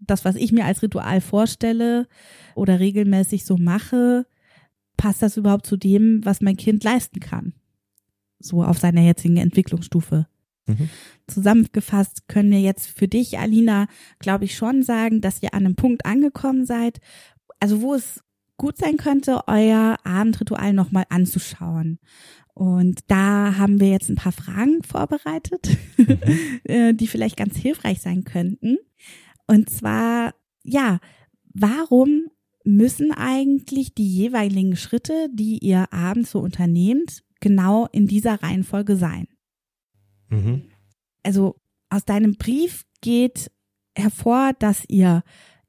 das, 0.00 0.24
was 0.24 0.34
ich 0.34 0.50
mir 0.50 0.64
als 0.64 0.82
Ritual 0.82 1.20
vorstelle 1.20 2.08
oder 2.56 2.80
regelmäßig 2.80 3.44
so 3.44 3.56
mache, 3.56 4.26
passt 4.96 5.22
das 5.22 5.36
überhaupt 5.36 5.64
zu 5.64 5.76
dem, 5.76 6.24
was 6.24 6.40
mein 6.40 6.56
Kind 6.56 6.82
leisten 6.82 7.20
kann? 7.20 7.54
So 8.44 8.62
auf 8.62 8.78
seiner 8.78 9.00
jetzigen 9.00 9.36
Entwicklungsstufe. 9.36 10.26
Mhm. 10.66 10.88
Zusammengefasst 11.26 12.28
können 12.28 12.50
wir 12.50 12.60
jetzt 12.60 12.86
für 12.86 13.08
dich, 13.08 13.38
Alina, 13.38 13.86
glaube 14.18 14.44
ich 14.44 14.56
schon 14.56 14.82
sagen, 14.82 15.20
dass 15.20 15.42
ihr 15.42 15.54
an 15.54 15.64
einem 15.64 15.76
Punkt 15.76 16.06
angekommen 16.06 16.66
seid, 16.66 17.00
also 17.60 17.80
wo 17.80 17.94
es 17.94 18.20
gut 18.56 18.76
sein 18.76 18.96
könnte, 18.96 19.42
euer 19.46 19.96
Abendritual 20.04 20.72
nochmal 20.72 21.04
anzuschauen. 21.08 21.98
Und 22.54 23.00
da 23.08 23.56
haben 23.58 23.80
wir 23.80 23.90
jetzt 23.90 24.08
ein 24.08 24.16
paar 24.16 24.32
Fragen 24.32 24.82
vorbereitet, 24.82 25.76
mhm. 25.96 26.18
Äh, 26.64 26.94
die 26.94 27.06
vielleicht 27.06 27.36
ganz 27.36 27.56
hilfreich 27.56 28.00
sein 28.00 28.24
könnten. 28.24 28.78
Und 29.46 29.68
zwar, 29.68 30.34
ja, 30.62 30.98
warum 31.52 32.28
müssen 32.64 33.12
eigentlich 33.12 33.94
die 33.94 34.08
jeweiligen 34.08 34.76
Schritte, 34.76 35.28
die 35.32 35.58
ihr 35.58 35.92
abends 35.92 36.30
so 36.30 36.40
unternehmt, 36.40 37.22
genau 37.44 37.86
in 37.92 38.06
dieser 38.06 38.42
Reihenfolge 38.42 38.96
sein? 38.96 39.28
Mhm. 40.30 40.62
Also 41.22 41.60
aus 41.90 42.06
deinem 42.06 42.36
Brief 42.36 42.86
geht 43.02 43.52
hervor, 43.94 44.52
dass 44.58 44.84
ihr 44.88 45.22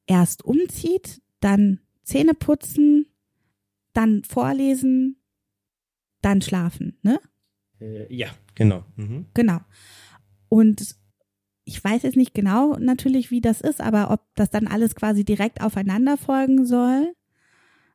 erst 0.07 0.45
umzieht, 0.45 1.21
dann 1.41 1.81
Zähne 2.03 2.33
putzen, 2.33 3.07
dann 3.91 4.23
vorlesen, 4.23 5.17
dann 6.21 6.41
schlafen, 6.41 6.97
ne? 7.01 7.19
Äh, 7.81 8.13
ja, 8.13 8.29
genau. 8.55 8.85
Mhm. 8.95 9.25
Genau. 9.33 9.59
Und 10.47 10.95
ich 11.65 11.83
weiß 11.83 12.03
jetzt 12.03 12.15
nicht 12.15 12.33
genau 12.33 12.77
natürlich, 12.77 13.31
wie 13.31 13.41
das 13.41 13.59
ist, 13.59 13.81
aber 13.81 14.11
ob 14.11 14.21
das 14.35 14.49
dann 14.49 14.67
alles 14.67 14.95
quasi 14.95 15.25
direkt 15.25 15.59
aufeinander 15.59 16.15
folgen 16.15 16.65
soll 16.65 17.13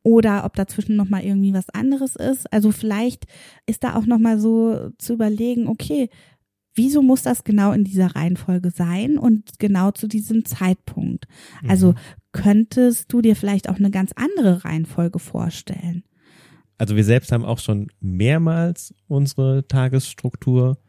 oder 0.03 0.45
ob 0.45 0.55
dazwischen 0.55 0.95
noch 0.95 1.09
mal 1.09 1.23
irgendwie 1.23 1.53
was 1.53 1.69
anderes 1.69 2.15
ist. 2.15 2.51
Also 2.51 2.71
vielleicht 2.71 3.25
ist 3.65 3.83
da 3.83 3.95
auch 3.95 4.05
noch 4.05 4.19
mal 4.19 4.39
so 4.39 4.89
zu 4.97 5.13
überlegen, 5.13 5.67
okay, 5.67 6.09
wieso 6.73 7.01
muss 7.01 7.23
das 7.23 7.43
genau 7.43 7.71
in 7.71 7.83
dieser 7.83 8.15
Reihenfolge 8.15 8.71
sein 8.71 9.17
und 9.17 9.59
genau 9.59 9.91
zu 9.91 10.07
diesem 10.07 10.45
Zeitpunkt? 10.45 11.27
Also 11.67 11.91
mhm. 11.91 11.95
könntest 12.31 13.11
du 13.11 13.21
dir 13.21 13.35
vielleicht 13.35 13.69
auch 13.69 13.77
eine 13.77 13.91
ganz 13.91 14.11
andere 14.15 14.63
Reihenfolge 14.63 15.19
vorstellen? 15.19 16.03
Also 16.77 16.95
wir 16.95 17.03
selbst 17.03 17.31
haben 17.31 17.45
auch 17.45 17.59
schon 17.59 17.91
mehrmals 17.99 18.95
unsere 19.07 19.67
Tagesstruktur 19.67 20.79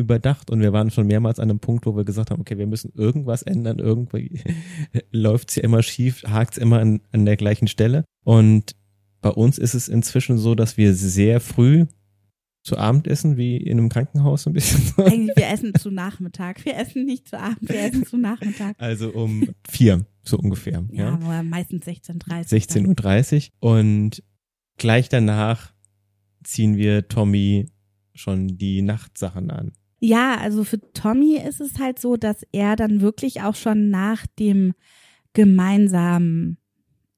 überdacht 0.00 0.50
und 0.50 0.60
wir 0.60 0.72
waren 0.72 0.90
schon 0.90 1.06
mehrmals 1.06 1.38
an 1.38 1.50
einem 1.50 1.60
Punkt, 1.60 1.84
wo 1.86 1.94
wir 1.94 2.04
gesagt 2.04 2.30
haben, 2.30 2.40
okay, 2.40 2.56
wir 2.56 2.66
müssen 2.66 2.92
irgendwas 2.94 3.42
ändern, 3.42 3.78
irgendwie 3.78 4.40
läuft 5.12 5.50
es 5.50 5.56
ja 5.56 5.62
immer 5.62 5.82
schief, 5.82 6.24
hakt 6.24 6.54
es 6.54 6.58
immer 6.58 6.80
an, 6.80 7.02
an 7.12 7.26
der 7.26 7.36
gleichen 7.36 7.68
Stelle. 7.68 8.04
Und 8.24 8.74
bei 9.20 9.28
uns 9.28 9.58
ist 9.58 9.74
es 9.74 9.88
inzwischen 9.88 10.38
so, 10.38 10.54
dass 10.54 10.78
wir 10.78 10.94
sehr 10.94 11.40
früh 11.40 11.86
zu 12.62 12.78
Abend 12.78 13.06
essen, 13.06 13.36
wie 13.36 13.56
in 13.56 13.78
einem 13.78 13.88
Krankenhaus 13.88 14.46
ein 14.46 14.54
bisschen. 14.54 14.82
Eigentlich, 15.04 15.36
wir 15.36 15.48
essen 15.48 15.74
zu 15.74 15.90
Nachmittag. 15.90 16.64
Wir 16.64 16.76
essen 16.76 17.04
nicht 17.04 17.28
zu 17.28 17.38
Abend, 17.38 17.68
wir 17.68 17.82
essen 17.82 18.06
zu 18.06 18.16
Nachmittag. 18.16 18.76
Also 18.78 19.10
um 19.10 19.48
vier. 19.68 20.06
so 20.22 20.38
ungefähr. 20.38 20.84
Ja, 20.92 21.18
ja 21.18 21.42
meistens 21.42 21.86
16.30 21.86 22.48
16.30 22.48 23.50
Uhr. 23.60 23.70
Und 23.70 24.22
gleich 24.76 25.08
danach 25.08 25.72
ziehen 26.42 26.76
wir 26.76 27.08
Tommy 27.08 27.66
schon 28.14 28.58
die 28.58 28.82
Nachtsachen 28.82 29.50
an. 29.50 29.72
Ja, 30.00 30.36
also 30.38 30.64
für 30.64 30.80
Tommy 30.92 31.36
ist 31.36 31.60
es 31.60 31.78
halt 31.78 31.98
so, 31.98 32.16
dass 32.16 32.42
er 32.52 32.74
dann 32.74 33.02
wirklich 33.02 33.42
auch 33.42 33.54
schon 33.54 33.90
nach 33.90 34.26
dem 34.38 34.72
gemeinsamen 35.34 36.56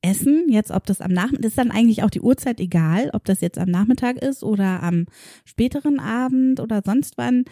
Essen, 0.02 0.46
jetzt 0.48 0.72
ob 0.72 0.84
das 0.84 1.00
am 1.00 1.12
Nachmittag, 1.12 1.44
ist 1.44 1.58
dann 1.58 1.70
eigentlich 1.70 2.02
auch 2.02 2.10
die 2.10 2.20
Uhrzeit 2.20 2.58
egal, 2.58 3.10
ob 3.12 3.24
das 3.24 3.40
jetzt 3.40 3.56
am 3.58 3.70
Nachmittag 3.70 4.16
ist 4.16 4.42
oder 4.42 4.82
am 4.82 5.06
späteren 5.44 6.00
Abend 6.00 6.58
oder 6.58 6.82
sonst 6.84 7.16
wann, 7.16 7.44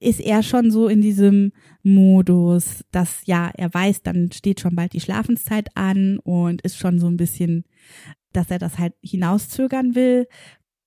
ist 0.00 0.20
er 0.20 0.42
schon 0.42 0.70
so 0.70 0.86
in 0.86 1.00
diesem 1.00 1.52
Modus, 1.82 2.84
dass 2.92 3.22
ja, 3.24 3.50
er 3.54 3.72
weiß, 3.72 4.02
dann 4.02 4.30
steht 4.32 4.60
schon 4.60 4.76
bald 4.76 4.92
die 4.92 5.00
Schlafenszeit 5.00 5.70
an 5.74 6.18
und 6.18 6.60
ist 6.62 6.76
schon 6.76 6.98
so 7.00 7.08
ein 7.08 7.16
bisschen, 7.16 7.64
dass 8.32 8.50
er 8.50 8.58
das 8.58 8.78
halt 8.78 8.94
hinauszögern 9.02 9.94
will. 9.94 10.28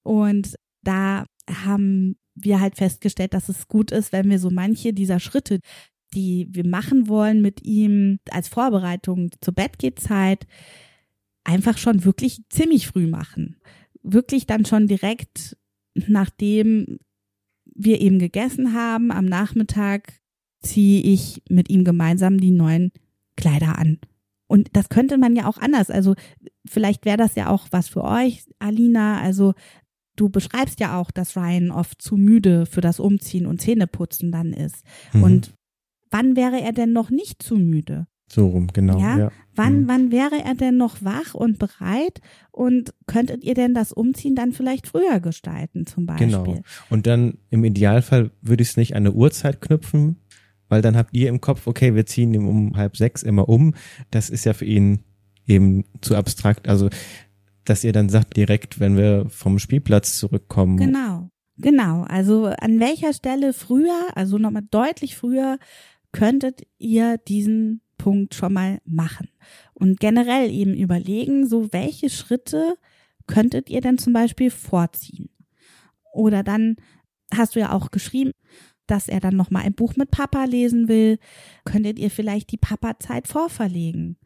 Und 0.04 0.56
da 0.84 1.26
haben 1.50 2.16
wir 2.36 2.60
halt 2.60 2.78
festgestellt, 2.78 3.34
dass 3.34 3.50
es 3.50 3.68
gut 3.68 3.92
ist, 3.92 4.12
wenn 4.12 4.30
wir 4.30 4.40
so 4.40 4.50
manche 4.50 4.94
dieser 4.94 5.20
Schritte, 5.20 5.60
die 6.14 6.48
wir 6.52 6.66
machen 6.66 7.08
wollen 7.08 7.42
mit 7.42 7.64
ihm 7.64 8.20
als 8.30 8.48
Vorbereitung 8.48 9.32
zur 9.42 9.54
Bettgehzeit, 9.54 10.46
einfach 11.44 11.78
schon 11.78 12.04
wirklich 12.04 12.42
ziemlich 12.50 12.88
früh 12.88 13.08
machen. 13.08 13.58
Wirklich 14.04 14.46
dann 14.46 14.66
schon 14.66 14.88
direkt 14.88 15.56
nachdem 15.96 17.00
wir 17.66 18.02
eben 18.02 18.20
gegessen 18.20 18.74
haben, 18.74 19.12
am 19.12 19.26
Nachmittag 19.26 20.14
ziehe 20.62 21.02
ich 21.02 21.42
mit 21.50 21.70
ihm 21.70 21.84
gemeinsam 21.84 22.40
die 22.40 22.52
neuen 22.52 22.92
Kleider 23.36 23.78
an. 23.78 24.00
Und 24.48 24.70
das 24.74 24.90
könnte 24.90 25.18
man 25.18 25.36
ja 25.36 25.48
auch 25.48 25.58
anders. 25.58 25.90
Also 25.90 26.16
vielleicht 26.66 27.06
wäre 27.06 27.18
das 27.18 27.36
ja 27.36 27.50
auch 27.50 27.68
was 27.72 27.88
für 27.88 28.04
euch, 28.04 28.44
Alina. 28.60 29.22
Also 29.22 29.54
du 30.16 30.30
beschreibst 30.30 30.80
ja 30.80 31.00
auch, 31.00 31.12
dass 31.12 31.36
Ryan 31.36 31.72
oft 31.72 32.02
zu 32.02 32.18
müde 32.18 32.66
für 32.66 32.82
das 32.82 33.00
Umziehen 33.00 33.46
und 33.46 33.62
Zähneputzen 33.62 34.32
dann 34.32 34.54
ist. 34.54 34.84
Mhm. 35.14 35.24
Und 35.24 35.54
wann 36.10 36.36
wäre 36.36 36.62
er 36.62 36.74
denn 36.74 36.94
noch 36.94 37.10
nicht 37.10 37.42
zu 37.42 37.56
müde? 37.56 38.08
So 38.32 38.48
rum, 38.48 38.68
genau. 38.72 38.98
Ja. 39.00 39.18
ja. 39.18 39.32
Wann, 39.56 39.82
mhm. 39.82 39.88
wann 39.90 40.12
wäre 40.12 40.42
er 40.44 40.56
denn 40.56 40.78
noch 40.78 41.04
wach 41.04 41.34
und 41.34 41.60
bereit? 41.60 42.22
Und 42.52 42.94
könntet 43.06 43.44
ihr 43.44 43.56
denn 43.56 43.74
das 43.74 43.92
Umziehen 43.92 44.36
dann 44.36 44.54
vielleicht 44.54 44.88
früher 44.88 45.20
gestalten, 45.20 45.86
zum 45.86 46.06
Beispiel? 46.06 46.28
Genau. 46.28 46.62
Und 46.90 47.08
dann 47.08 47.40
im 47.50 47.66
Idealfall 47.66 48.32
würde 48.42 48.64
ich 48.64 48.70
es 48.70 48.78
nicht 48.78 48.96
an 48.96 49.06
eine 49.06 49.12
Uhrzeit 49.12 49.60
knüpfen, 49.60 50.16
weil 50.70 50.82
dann 50.82 50.96
habt 50.96 51.14
ihr 51.14 51.28
im 51.28 51.42
Kopf, 51.42 51.68
okay, 51.68 51.94
wir 51.94 52.06
ziehen 52.06 52.34
ihn 52.34 52.46
um 52.46 52.78
halb 52.78 52.96
sechs 52.96 53.24
immer 53.24 53.50
um. 53.50 53.74
Das 54.12 54.30
ist 54.30 54.46
ja 54.46 54.54
für 54.54 54.66
ihn 54.66 55.00
eben 55.46 55.84
zu 56.00 56.16
abstrakt. 56.16 56.70
Also, 56.70 56.90
dass 57.66 57.84
ihr 57.84 57.94
dann 57.94 58.10
sagt, 58.10 58.38
direkt, 58.38 58.80
wenn 58.80 58.98
wir 58.98 59.26
vom 59.30 59.60
Spielplatz 59.60 60.18
zurückkommen. 60.18 60.78
Genau. 60.78 61.30
Genau. 61.58 62.04
Also 62.04 62.46
an 62.46 62.80
welcher 62.80 63.14
Stelle 63.14 63.54
früher, 63.54 64.08
also 64.16 64.38
nochmal 64.38 64.64
deutlich 64.72 65.16
früher, 65.16 65.60
könntet 66.12 66.64
ihr 66.78 67.18
diesen 67.18 67.82
Punkt 67.98 68.34
schon 68.34 68.54
mal 68.54 68.80
machen. 68.86 69.30
Und 69.74 70.00
generell 70.00 70.50
eben 70.50 70.74
überlegen, 70.74 71.48
so 71.48 71.72
welche 71.72 72.10
Schritte 72.10 72.76
könntet 73.28 73.70
ihr 73.70 73.82
denn 73.82 73.98
zum 73.98 74.12
Beispiel 74.14 74.50
vorziehen? 74.50 75.30
Oder 76.14 76.44
dann 76.44 76.78
hast 77.34 77.56
du 77.56 77.60
ja 77.60 77.72
auch 77.72 77.92
geschrieben, 77.92 78.32
dass 78.88 79.08
er 79.08 79.20
dann 79.20 79.38
noch 79.38 79.52
mal 79.52 79.62
ein 79.62 79.74
Buch 79.74 79.96
mit 79.96 80.12
Papa 80.12 80.44
lesen 80.46 80.88
will, 80.88 81.20
könntet 81.64 82.00
ihr 82.00 82.10
vielleicht 82.10 82.52
die 82.52 82.58
Papa-Zeit 82.58 83.28
vorverlegen. 83.28 84.18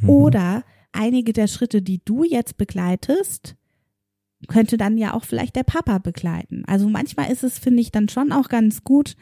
Mhm. 0.00 0.10
Oder 0.10 0.64
einige 0.92 1.32
der 1.32 1.46
Schritte, 1.46 1.82
die 1.82 2.00
du 2.04 2.24
jetzt 2.24 2.56
begleitest, 2.56 3.56
könnte 4.48 4.76
dann 4.76 4.98
ja 4.98 5.14
auch 5.14 5.24
vielleicht 5.24 5.56
der 5.56 5.62
Papa 5.62 5.98
begleiten. 5.98 6.64
Also 6.66 6.88
manchmal 6.88 7.30
ist 7.30 7.44
es, 7.44 7.58
finde 7.58 7.80
ich, 7.80 7.92
dann 7.92 8.08
schon 8.08 8.32
auch 8.32 8.48
ganz 8.48 8.82
gut, 8.84 9.16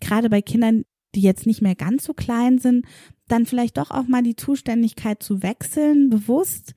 gerade 0.00 0.30
bei 0.30 0.42
Kindern, 0.42 0.84
die 1.14 1.22
jetzt 1.22 1.46
nicht 1.46 1.60
mehr 1.60 1.74
ganz 1.74 2.04
so 2.04 2.14
klein 2.14 2.58
sind, 2.58 2.86
dann 3.26 3.46
vielleicht 3.46 3.78
doch 3.78 3.90
auch 3.90 4.06
mal 4.06 4.22
die 4.22 4.36
Zuständigkeit 4.36 5.22
zu 5.22 5.42
wechseln, 5.42 6.10
bewusst, 6.10 6.74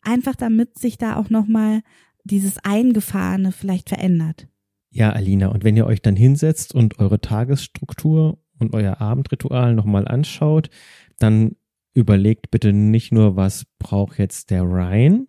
einfach 0.00 0.36
damit 0.36 0.78
sich 0.78 0.96
da 0.98 1.16
auch 1.16 1.30
nochmal 1.30 1.82
dieses 2.24 2.58
Eingefahrene 2.58 3.52
vielleicht 3.52 3.90
verändert. 3.90 4.48
Ja, 4.90 5.10
Alina, 5.10 5.48
und 5.48 5.64
wenn 5.64 5.76
ihr 5.76 5.86
euch 5.86 6.02
dann 6.02 6.16
hinsetzt 6.16 6.74
und 6.74 6.98
eure 6.98 7.20
Tagesstruktur 7.20 8.38
und 8.58 8.74
euer 8.74 9.00
Abendritual 9.00 9.74
nochmal 9.74 10.06
anschaut, 10.06 10.70
dann 11.18 11.56
überlegt 11.94 12.50
bitte 12.50 12.72
nicht 12.72 13.12
nur, 13.12 13.36
was 13.36 13.64
braucht 13.78 14.18
jetzt 14.18 14.50
der 14.50 14.62
Ryan, 14.62 15.28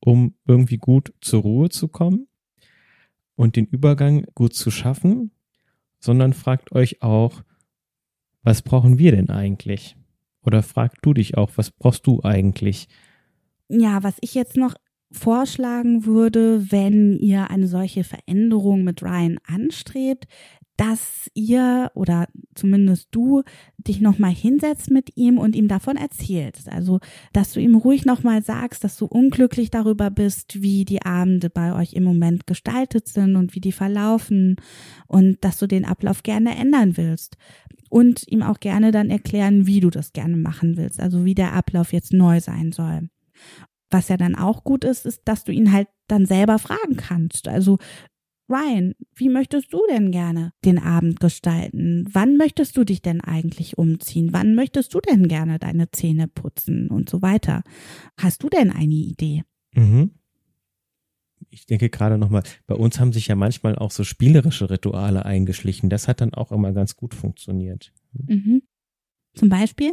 um 0.00 0.34
irgendwie 0.46 0.78
gut 0.78 1.12
zur 1.20 1.42
Ruhe 1.42 1.68
zu 1.68 1.88
kommen 1.88 2.26
und 3.36 3.56
den 3.56 3.66
Übergang 3.66 4.24
gut 4.34 4.54
zu 4.54 4.70
schaffen, 4.70 5.30
sondern 6.00 6.32
fragt 6.32 6.72
euch 6.72 7.02
auch, 7.02 7.42
was 8.42 8.62
brauchen 8.62 8.98
wir 8.98 9.12
denn 9.12 9.30
eigentlich? 9.30 9.96
Oder 10.44 10.62
frag 10.62 11.00
du 11.02 11.14
dich 11.14 11.36
auch, 11.36 11.52
was 11.56 11.70
brauchst 11.70 12.06
du 12.06 12.22
eigentlich? 12.24 12.88
Ja, 13.68 14.02
was 14.02 14.16
ich 14.20 14.34
jetzt 14.34 14.56
noch 14.56 14.74
vorschlagen 15.12 16.04
würde, 16.04 16.72
wenn 16.72 17.18
ihr 17.18 17.50
eine 17.50 17.68
solche 17.68 18.02
Veränderung 18.02 18.82
mit 18.82 19.02
Ryan 19.02 19.38
anstrebt, 19.44 20.26
dass 20.76 21.30
ihr 21.34 21.90
oder 21.94 22.28
zumindest 22.54 23.08
du 23.10 23.42
dich 23.78 24.00
nochmal 24.00 24.32
hinsetzt 24.32 24.90
mit 24.90 25.16
ihm 25.16 25.38
und 25.38 25.54
ihm 25.54 25.68
davon 25.68 25.96
erzählst. 25.96 26.68
Also, 26.68 27.00
dass 27.32 27.52
du 27.52 27.60
ihm 27.60 27.74
ruhig 27.74 28.04
nochmal 28.04 28.42
sagst, 28.42 28.82
dass 28.82 28.96
du 28.96 29.06
unglücklich 29.06 29.70
darüber 29.70 30.10
bist, 30.10 30.62
wie 30.62 30.84
die 30.84 31.02
Abende 31.02 31.50
bei 31.50 31.74
euch 31.74 31.92
im 31.92 32.04
Moment 32.04 32.46
gestaltet 32.46 33.08
sind 33.08 33.36
und 33.36 33.54
wie 33.54 33.60
die 33.60 33.72
verlaufen 33.72 34.56
und 35.06 35.44
dass 35.44 35.58
du 35.58 35.66
den 35.66 35.84
Ablauf 35.84 36.22
gerne 36.22 36.56
ändern 36.56 36.96
willst. 36.96 37.36
Und 37.90 38.26
ihm 38.26 38.42
auch 38.42 38.58
gerne 38.58 38.90
dann 38.90 39.10
erklären, 39.10 39.66
wie 39.66 39.80
du 39.80 39.90
das 39.90 40.14
gerne 40.14 40.38
machen 40.38 40.78
willst, 40.78 40.98
also 40.98 41.26
wie 41.26 41.34
der 41.34 41.52
Ablauf 41.52 41.92
jetzt 41.92 42.14
neu 42.14 42.40
sein 42.40 42.72
soll. 42.72 43.10
Was 43.90 44.08
ja 44.08 44.16
dann 44.16 44.34
auch 44.34 44.64
gut 44.64 44.84
ist, 44.84 45.04
ist, 45.04 45.20
dass 45.26 45.44
du 45.44 45.52
ihn 45.52 45.72
halt 45.72 45.88
dann 46.08 46.24
selber 46.24 46.58
fragen 46.58 46.96
kannst. 46.96 47.48
Also 47.48 47.76
Ryan, 48.48 48.94
wie 49.14 49.28
möchtest 49.28 49.72
du 49.72 49.82
denn 49.88 50.10
gerne 50.10 50.52
den 50.64 50.78
Abend 50.78 51.20
gestalten? 51.20 52.06
Wann 52.12 52.36
möchtest 52.36 52.76
du 52.76 52.84
dich 52.84 53.00
denn 53.00 53.20
eigentlich 53.20 53.78
umziehen? 53.78 54.30
Wann 54.32 54.54
möchtest 54.54 54.94
du 54.94 55.00
denn 55.00 55.28
gerne 55.28 55.58
deine 55.58 55.90
Zähne 55.90 56.28
putzen 56.28 56.88
und 56.88 57.08
so 57.08 57.22
weiter? 57.22 57.62
Hast 58.18 58.42
du 58.42 58.48
denn 58.48 58.70
eine 58.70 58.94
Idee? 58.94 59.44
Mhm. 59.74 60.10
Ich 61.50 61.66
denke 61.66 61.90
gerade 61.90 62.18
nochmal, 62.18 62.42
bei 62.66 62.74
uns 62.74 62.98
haben 62.98 63.12
sich 63.12 63.28
ja 63.28 63.36
manchmal 63.36 63.76
auch 63.76 63.90
so 63.90 64.04
spielerische 64.04 64.70
Rituale 64.70 65.24
eingeschlichen. 65.24 65.90
Das 65.90 66.08
hat 66.08 66.20
dann 66.20 66.34
auch 66.34 66.52
immer 66.52 66.72
ganz 66.72 66.96
gut 66.96 67.14
funktioniert. 67.14 67.92
Mhm. 68.12 68.62
Zum 69.34 69.48
Beispiel? 69.48 69.92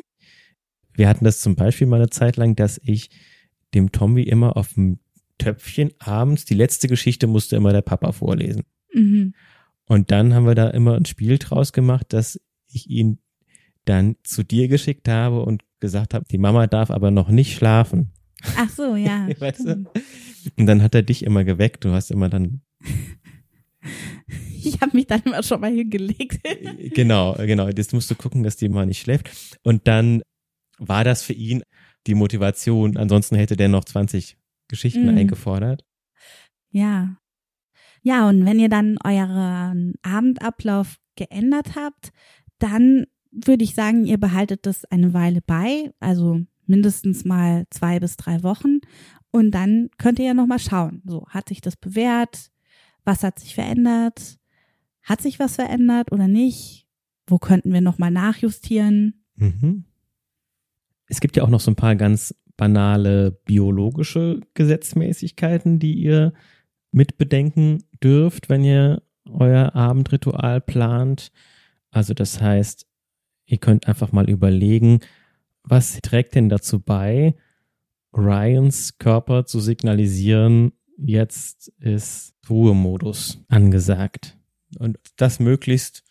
Wir 0.94 1.08
hatten 1.08 1.26
das 1.26 1.42
zum 1.42 1.56
Beispiel 1.56 1.88
mal 1.88 1.98
eine 1.98 2.10
Zeit 2.10 2.38
lang, 2.38 2.56
dass 2.56 2.80
ich 2.84 3.10
dem 3.74 3.92
Tommy 3.92 4.24
immer 4.24 4.58
auf 4.58 4.74
dem 4.74 5.00
Töpfchen 5.40 5.92
abends, 5.98 6.46
die 6.46 6.54
letzte 6.54 6.88
Geschichte 6.88 7.26
musste 7.26 7.56
immer 7.56 7.74
der 7.74 7.82
Papa 7.82 8.12
vorlesen. 8.12 8.64
Mhm. 8.94 9.34
Und 9.86 10.12
dann 10.12 10.36
haben 10.36 10.46
wir 10.46 10.54
da 10.54 10.70
immer 10.70 10.96
ein 10.96 11.06
Spiel 11.06 11.40
draus 11.40 11.74
gemacht, 11.74 12.14
dass 12.14 12.40
ich 12.68 12.90
ihn 12.90 13.18
dann 13.86 14.18
zu 14.24 14.44
dir 14.44 14.68
geschickt 14.68 15.08
habe 15.08 15.42
und 15.42 15.64
gesagt 15.80 16.14
habe, 16.14 16.26
die 16.30 16.38
Mama 16.38 16.68
darf 16.68 16.92
aber 16.92 17.10
noch 17.10 17.30
nicht 17.30 17.56
schlafen. 17.56 18.12
Ach 18.56 18.70
so, 18.70 18.96
ja. 18.96 19.28
weißt 19.40 19.66
du? 19.66 19.86
Und 20.58 20.66
dann 20.68 20.84
hat 20.84 20.96
er 20.96 21.02
dich 21.02 21.24
immer 21.24 21.44
geweckt. 21.44 21.84
Du 21.84 21.92
hast 21.92 22.12
immer 22.12 22.30
dann. 22.30 22.62
Ich 24.62 24.82
habe 24.82 24.96
mich 24.96 25.08
dann 25.08 25.22
immer 25.24 25.42
schon 25.42 25.62
mal 25.62 25.72
hingelegt. 25.72 26.42
genau, 26.94 27.34
genau. 27.36 27.70
Jetzt 27.70 27.94
musst 27.94 28.12
du 28.12 28.16
gucken, 28.16 28.44
dass 28.44 28.58
die 28.58 28.68
mal 28.68 28.86
nicht 28.86 29.00
schläft. 29.00 29.58
Und 29.64 29.88
dann 29.88 30.22
war 30.78 31.06
das 31.06 31.24
für 31.24 31.32
ihn 31.32 31.64
die 32.08 32.14
Motivation. 32.14 32.98
Ansonsten 32.98 33.36
hätte 33.36 33.56
der 33.56 33.70
noch 33.70 33.86
20 33.86 34.36
Geschichten 34.70 35.12
mhm. 35.12 35.18
eingefordert. 35.18 35.84
Ja. 36.72 37.18
Ja, 38.02 38.30
und 38.30 38.46
wenn 38.46 38.60
ihr 38.60 38.70
dann 38.70 38.98
euren 39.04 39.96
Abendablauf 40.04 40.96
geändert 41.16 41.76
habt, 41.76 42.12
dann 42.60 43.06
würde 43.32 43.64
ich 43.64 43.76
sagen, 43.76 44.06
ihr 44.06 44.18
behaltet 44.18 44.66
das 44.66 44.86
eine 44.86 45.14
Weile 45.14 45.42
bei, 45.42 45.92
also 46.00 46.42
mindestens 46.66 47.26
mal 47.26 47.66
zwei 47.70 48.00
bis 48.00 48.16
drei 48.16 48.42
Wochen. 48.44 48.80
Und 49.32 49.52
dann 49.52 49.90
könnt 49.98 50.20
ihr 50.20 50.26
ja 50.26 50.34
nochmal 50.34 50.60
schauen. 50.60 51.02
So, 51.06 51.28
hat 51.30 51.50
sich 51.50 51.62
das 51.62 51.76
bewährt? 51.76 52.52
Was 53.04 53.24
hat 53.24 53.40
sich 53.40 53.56
verändert? 53.56 54.38
Hat 55.04 55.22
sich 55.22 55.40
was 55.40 55.56
verändert 55.56 56.12
oder 56.12 56.28
nicht? 56.28 56.88
Wo 57.28 57.38
könnten 57.38 57.74
wir 57.74 57.82
nochmal 57.82 58.12
nachjustieren? 58.12 59.24
Mhm. 59.36 59.86
Es 61.08 61.20
gibt 61.20 61.36
ja 61.36 61.44
auch 61.44 61.50
noch 61.50 61.60
so 61.60 61.72
ein 61.72 61.76
paar 61.76 61.96
ganz 61.96 62.36
banale 62.60 63.32
biologische 63.32 64.42
Gesetzmäßigkeiten, 64.54 65.80
die 65.80 65.94
ihr 65.94 66.34
mitbedenken 66.92 67.86
dürft, 68.04 68.50
wenn 68.50 68.66
ihr 68.66 69.02
euer 69.30 69.74
Abendritual 69.76 70.60
plant. 70.60 71.32
Also 71.90 72.14
das 72.14 72.42
heißt, 72.42 72.86
ihr 73.46 73.60
könnt 73.60 73.88
einfach 73.88 74.12
mal 74.12 74.30
überlegen, 74.30 75.00
Was 75.64 76.00
trägt 76.02 76.36
denn 76.36 76.50
dazu 76.50 76.80
bei, 76.80 77.36
Ryans 78.14 78.98
Körper 78.98 79.46
zu 79.46 79.60
signalisieren, 79.60 80.72
jetzt 80.98 81.68
ist 81.80 82.34
Ruhemodus 82.50 83.44
angesagt? 83.50 84.38
Und 84.80 84.98
das 85.18 85.40
möglichst 85.40 86.04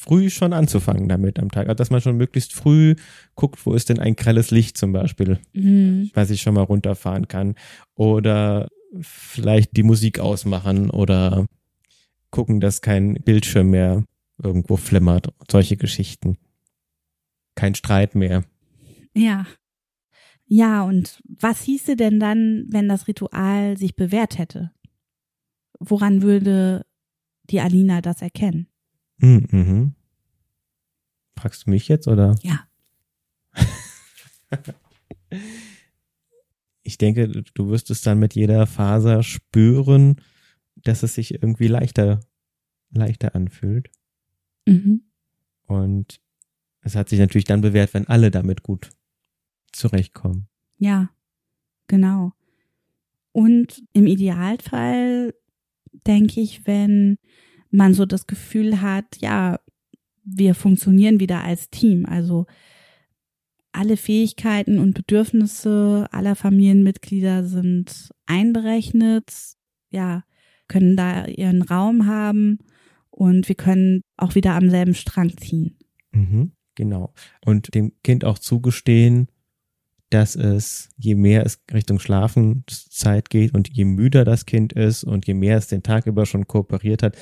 früh 0.00 0.30
schon 0.30 0.54
anzufangen 0.54 1.10
damit 1.10 1.38
am 1.38 1.50
Tag. 1.50 1.68
Also 1.68 1.76
dass 1.76 1.90
man 1.90 2.00
schon 2.00 2.16
möglichst 2.16 2.54
früh 2.54 2.94
guckt, 3.34 3.66
wo 3.66 3.74
ist 3.74 3.90
denn 3.90 3.98
ein 3.98 4.16
grelles 4.16 4.50
Licht 4.50 4.78
zum 4.78 4.92
Beispiel, 4.92 5.38
mhm. 5.52 6.10
was 6.14 6.30
ich 6.30 6.40
schon 6.40 6.54
mal 6.54 6.62
runterfahren 6.62 7.28
kann. 7.28 7.54
Oder 7.94 8.68
vielleicht 9.02 9.76
die 9.76 9.82
Musik 9.82 10.18
ausmachen 10.18 10.88
oder 10.88 11.46
gucken, 12.30 12.60
dass 12.60 12.80
kein 12.80 13.14
Bildschirm 13.14 13.70
mehr 13.70 14.04
irgendwo 14.42 14.76
flimmert. 14.76 15.34
Solche 15.50 15.76
Geschichten. 15.76 16.38
Kein 17.54 17.74
Streit 17.74 18.14
mehr. 18.14 18.44
Ja. 19.14 19.46
Ja, 20.46 20.82
und 20.82 21.20
was 21.28 21.60
hieße 21.60 21.94
denn 21.94 22.18
dann, 22.18 22.64
wenn 22.70 22.88
das 22.88 23.06
Ritual 23.06 23.76
sich 23.76 23.96
bewährt 23.96 24.38
hätte? 24.38 24.72
Woran 25.78 26.22
würde 26.22 26.86
die 27.50 27.60
Alina 27.60 28.00
das 28.00 28.22
erkennen? 28.22 28.69
Mhm. 29.20 29.46
mhm. 29.50 29.94
Fragst 31.36 31.66
du 31.66 31.70
mich 31.70 31.88
jetzt 31.88 32.06
oder? 32.06 32.34
Ja. 32.42 32.66
ich 36.82 36.98
denke, 36.98 37.28
du 37.28 37.68
wirst 37.70 37.90
es 37.90 38.02
dann 38.02 38.18
mit 38.18 38.34
jeder 38.34 38.66
Faser 38.66 39.22
spüren, 39.22 40.20
dass 40.76 41.02
es 41.02 41.14
sich 41.14 41.32
irgendwie 41.34 41.68
leichter, 41.68 42.20
leichter 42.90 43.34
anfühlt. 43.34 43.90
Mhm. 44.66 45.02
Und 45.66 46.20
es 46.82 46.96
hat 46.96 47.08
sich 47.08 47.18
natürlich 47.18 47.44
dann 47.44 47.60
bewährt, 47.60 47.94
wenn 47.94 48.08
alle 48.08 48.30
damit 48.30 48.62
gut 48.62 48.90
zurechtkommen. 49.72 50.48
Ja, 50.78 51.10
genau. 51.86 52.32
Und 53.32 53.82
im 53.92 54.06
Idealfall 54.06 55.34
denke 56.06 56.40
ich, 56.40 56.66
wenn 56.66 57.18
man 57.70 57.94
so 57.94 58.06
das 58.06 58.26
Gefühl 58.26 58.80
hat, 58.80 59.16
ja, 59.18 59.60
wir 60.24 60.54
funktionieren 60.54 61.20
wieder 61.20 61.42
als 61.42 61.70
Team. 61.70 62.06
Also 62.06 62.46
alle 63.72 63.96
Fähigkeiten 63.96 64.78
und 64.78 64.94
Bedürfnisse 64.94 66.08
aller 66.10 66.36
Familienmitglieder 66.36 67.44
sind 67.44 68.10
einberechnet, 68.26 69.32
ja, 69.90 70.24
können 70.68 70.96
da 70.96 71.26
ihren 71.26 71.62
Raum 71.62 72.06
haben 72.06 72.58
und 73.10 73.48
wir 73.48 73.56
können 73.56 74.02
auch 74.16 74.34
wieder 74.34 74.54
am 74.54 74.70
selben 74.70 74.94
Strang 74.94 75.36
ziehen. 75.36 75.76
Mhm, 76.12 76.52
genau. 76.74 77.12
Und 77.44 77.74
dem 77.74 77.92
Kind 78.02 78.24
auch 78.24 78.38
zugestehen, 78.38 79.28
dass 80.10 80.34
es, 80.34 80.88
je 80.96 81.14
mehr 81.14 81.46
es 81.46 81.60
Richtung 81.72 82.00
Schlafenszeit 82.00 83.30
geht 83.30 83.54
und 83.54 83.68
je 83.68 83.84
müder 83.84 84.24
das 84.24 84.44
Kind 84.44 84.72
ist 84.72 85.04
und 85.04 85.26
je 85.26 85.34
mehr 85.34 85.56
es 85.56 85.68
den 85.68 85.84
Tag 85.84 86.06
über 86.06 86.26
schon 86.26 86.48
kooperiert 86.48 87.02
hat, 87.02 87.16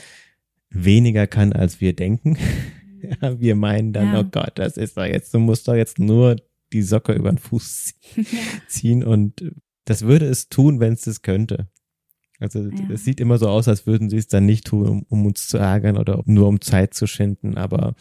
weniger 0.71 1.27
kann, 1.27 1.53
als 1.53 1.81
wir 1.81 1.95
denken. 1.95 2.37
ja, 3.23 3.41
wir 3.41 3.57
meinen 3.57 3.93
dann, 3.93 4.13
ja. 4.13 4.21
oh 4.21 4.25
Gott, 4.25 4.53
das 4.57 4.77
ist 4.77 4.97
doch 4.97 5.05
jetzt, 5.05 5.33
du 5.35 5.39
musst 5.39 5.69
doch 5.69 5.75
jetzt 5.75 5.99
nur 5.99 6.37
die 6.73 6.83
Socke 6.83 7.13
über 7.13 7.31
den 7.31 7.39
Fuß 7.39 7.95
ziehen 8.69 9.05
und 9.05 9.53
das 9.85 10.03
würde 10.03 10.27
es 10.27 10.49
tun, 10.49 10.81
wenn 10.81 10.93
es 10.93 11.03
das 11.03 11.23
könnte. 11.23 11.69
Also 12.41 12.69
ja. 12.69 12.91
es 12.93 13.05
sieht 13.05 13.21
immer 13.21 13.39
so 13.39 13.49
aus, 13.49 13.67
als 13.67 13.87
würden 13.87 14.11
sie 14.11 14.19
es 14.19 14.29
dann 14.29 14.47
nicht 14.47 14.67
tun, 14.67 14.87
um, 14.87 15.03
um 15.09 15.27
uns 15.27 15.49
zu 15.49 15.59
ärgern 15.59 15.97
oder 15.97 16.23
nur 16.27 16.47
um 16.47 16.61
Zeit 16.61 16.95
zu 16.95 17.07
schinden, 17.07 17.57
aber 17.57 17.95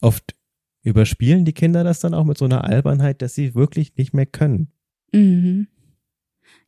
oft 0.00 0.34
überspielen 0.82 1.44
die 1.44 1.52
Kinder 1.52 1.84
das 1.84 2.00
dann 2.00 2.12
auch 2.12 2.24
mit 2.24 2.36
so 2.36 2.44
einer 2.44 2.64
Albernheit, 2.64 3.22
dass 3.22 3.34
sie 3.34 3.54
wirklich 3.54 3.96
nicht 3.96 4.12
mehr 4.12 4.26
können. 4.26 4.72
Mhm. 5.12 5.68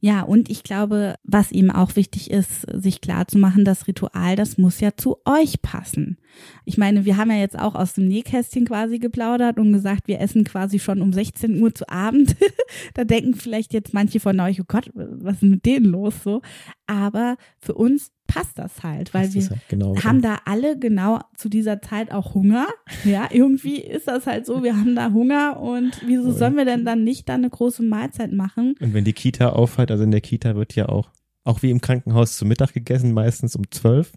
Ja, 0.01 0.23
und 0.23 0.51
ich 0.51 0.63
glaube, 0.63 1.15
was 1.25 1.51
ihm 1.51 1.71
auch 1.71 1.97
wichtig 1.97 2.31
ist, 2.31 2.67
sich 2.73 3.01
klar 3.01 3.27
zu 3.27 3.39
machen, 3.39 3.65
das 3.65 3.87
Ritual, 3.87 4.37
das 4.37 4.59
muss 4.59 4.81
ja 4.81 4.97
zu 4.97 5.17
euch 5.25 5.63
passen. 5.63 6.19
Ich 6.65 6.79
meine, 6.79 7.05
wir 7.05 7.17
haben 7.17 7.31
ja 7.31 7.39
jetzt 7.39 7.59
auch 7.59 7.75
aus 7.75 7.95
dem 7.95 8.09
Nähkästchen 8.09 8.67
quasi 8.67 8.99
geplaudert 8.99 9.59
und 9.59 9.73
gesagt, 9.73 10.09
wir 10.09 10.21
essen 10.21 10.45
quasi 10.45 10.79
schon 10.79 11.01
um 11.01 11.13
16 11.13 11.63
Uhr 11.63 11.75
zu 11.75 11.89
Abend. 11.89 12.37
da 12.95 13.05
denken 13.05 13.35
vielleicht 13.35 13.73
jetzt 13.73 13.95
manche 13.95 14.21
von 14.21 14.39
euch, 14.41 14.61
oh 14.61 14.65
Gott, 14.67 14.91
was 14.95 15.37
ist 15.37 15.43
mit 15.43 15.65
denen 15.65 15.87
los 15.87 16.23
so? 16.23 16.43
Aber 16.87 17.37
für 17.59 17.75
uns 17.75 18.13
passt 18.35 18.59
das 18.59 18.83
halt, 18.83 19.15
weil 19.15 19.33
wir 19.33 19.49
halt 19.49 19.61
genau 19.69 19.97
haben 20.03 20.21
da 20.21 20.41
alle 20.45 20.79
genau 20.79 21.21
zu 21.37 21.49
dieser 21.49 21.81
Zeit 21.81 22.11
auch 22.11 22.35
Hunger. 22.35 22.67
Ja, 23.05 23.29
irgendwie 23.31 23.81
ist 23.81 24.09
das 24.09 24.27
halt 24.27 24.45
so, 24.45 24.65
wir 24.65 24.77
haben 24.77 24.97
da 24.97 25.13
Hunger 25.13 25.61
und 25.61 26.01
wieso 26.07 26.33
sollen 26.33 26.57
wir 26.57 26.65
denn 26.65 26.85
dann 26.85 27.05
nicht 27.05 27.29
da 27.29 27.35
eine 27.35 27.49
große 27.49 27.83
Mahlzeit 27.83 28.33
machen? 28.33 28.75
Und 28.81 28.93
wenn 28.93 29.05
die 29.05 29.13
Kita 29.13 29.51
aufhört, 29.51 29.91
also 29.91 30.03
in 30.03 30.11
der 30.11 30.21
Kita 30.21 30.57
wird 30.57 30.75
ja 30.75 30.89
auch, 30.89 31.11
auch 31.45 31.63
wie 31.63 31.71
im 31.71 31.81
Krankenhaus 31.81 32.37
zu 32.37 32.45
Mittag 32.45 32.73
gegessen, 32.73 33.13
meistens 33.13 33.55
um 33.55 33.71
zwölf. 33.71 34.13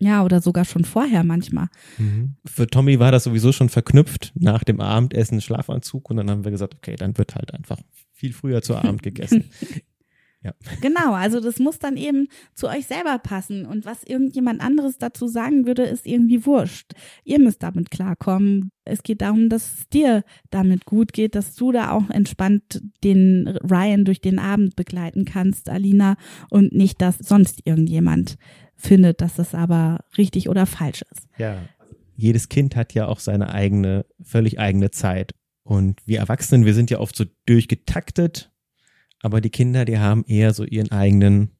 Ja, 0.00 0.24
oder 0.24 0.40
sogar 0.40 0.64
schon 0.64 0.84
vorher 0.84 1.22
manchmal. 1.22 1.68
Mhm. 1.98 2.34
Für 2.44 2.66
Tommy 2.66 2.98
war 2.98 3.12
das 3.12 3.22
sowieso 3.24 3.52
schon 3.52 3.68
verknüpft 3.68 4.32
nach 4.34 4.64
dem 4.64 4.80
Abendessen 4.80 5.40
Schlafanzug 5.40 6.10
und 6.10 6.16
dann 6.16 6.28
haben 6.28 6.44
wir 6.44 6.50
gesagt, 6.50 6.74
okay, 6.74 6.96
dann 6.96 7.16
wird 7.18 7.36
halt 7.36 7.54
einfach 7.54 7.78
viel 8.12 8.32
früher 8.32 8.62
zu 8.62 8.74
Abend 8.74 9.04
gegessen. 9.04 9.44
Ja. 10.44 10.52
Genau, 10.80 11.12
also 11.12 11.40
das 11.40 11.58
muss 11.60 11.78
dann 11.78 11.96
eben 11.96 12.26
zu 12.54 12.68
euch 12.68 12.86
selber 12.86 13.18
passen. 13.18 13.64
Und 13.64 13.84
was 13.84 14.02
irgendjemand 14.02 14.60
anderes 14.60 14.98
dazu 14.98 15.28
sagen 15.28 15.66
würde, 15.66 15.84
ist 15.84 16.06
irgendwie 16.06 16.44
wurscht. 16.44 16.92
Ihr 17.24 17.38
müsst 17.38 17.62
damit 17.62 17.90
klarkommen. 17.90 18.72
Es 18.84 19.04
geht 19.04 19.20
darum, 19.20 19.48
dass 19.48 19.78
es 19.78 19.88
dir 19.88 20.24
damit 20.50 20.84
gut 20.84 21.12
geht, 21.12 21.36
dass 21.36 21.54
du 21.54 21.70
da 21.70 21.92
auch 21.92 22.10
entspannt 22.10 22.82
den 23.04 23.46
Ryan 23.62 24.04
durch 24.04 24.20
den 24.20 24.40
Abend 24.40 24.74
begleiten 24.74 25.24
kannst, 25.24 25.68
Alina, 25.68 26.16
und 26.50 26.72
nicht, 26.72 27.00
dass 27.00 27.18
sonst 27.18 27.60
irgendjemand 27.64 28.36
findet, 28.74 29.20
dass 29.20 29.34
das 29.34 29.54
aber 29.54 30.04
richtig 30.18 30.48
oder 30.48 30.66
falsch 30.66 31.04
ist. 31.12 31.28
Ja. 31.38 31.62
Jedes 32.16 32.48
Kind 32.48 32.74
hat 32.74 32.94
ja 32.94 33.06
auch 33.06 33.20
seine 33.20 33.54
eigene, 33.54 34.04
völlig 34.20 34.58
eigene 34.58 34.90
Zeit. 34.90 35.34
Und 35.62 36.00
wir 36.06 36.18
Erwachsenen, 36.18 36.66
wir 36.66 36.74
sind 36.74 36.90
ja 36.90 36.98
oft 36.98 37.14
so 37.14 37.24
durchgetaktet 37.46 38.51
aber 39.22 39.40
die 39.40 39.50
Kinder, 39.50 39.84
die 39.84 39.98
haben 39.98 40.24
eher 40.26 40.52
so 40.52 40.64
ihren 40.64 40.90
eigenen 40.90 41.52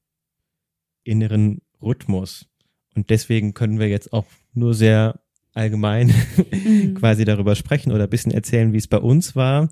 inneren 1.04 1.62
Rhythmus. 1.80 2.48
Und 2.94 3.10
deswegen 3.10 3.54
können 3.54 3.78
wir 3.78 3.88
jetzt 3.88 4.12
auch 4.12 4.26
nur 4.52 4.74
sehr 4.74 5.20
allgemein 5.54 6.12
mhm. 6.52 6.94
quasi 6.98 7.24
darüber 7.24 7.54
sprechen 7.54 7.92
oder 7.92 8.04
ein 8.04 8.10
bisschen 8.10 8.32
erzählen, 8.32 8.72
wie 8.72 8.78
es 8.78 8.88
bei 8.88 8.98
uns 8.98 9.36
war, 9.36 9.68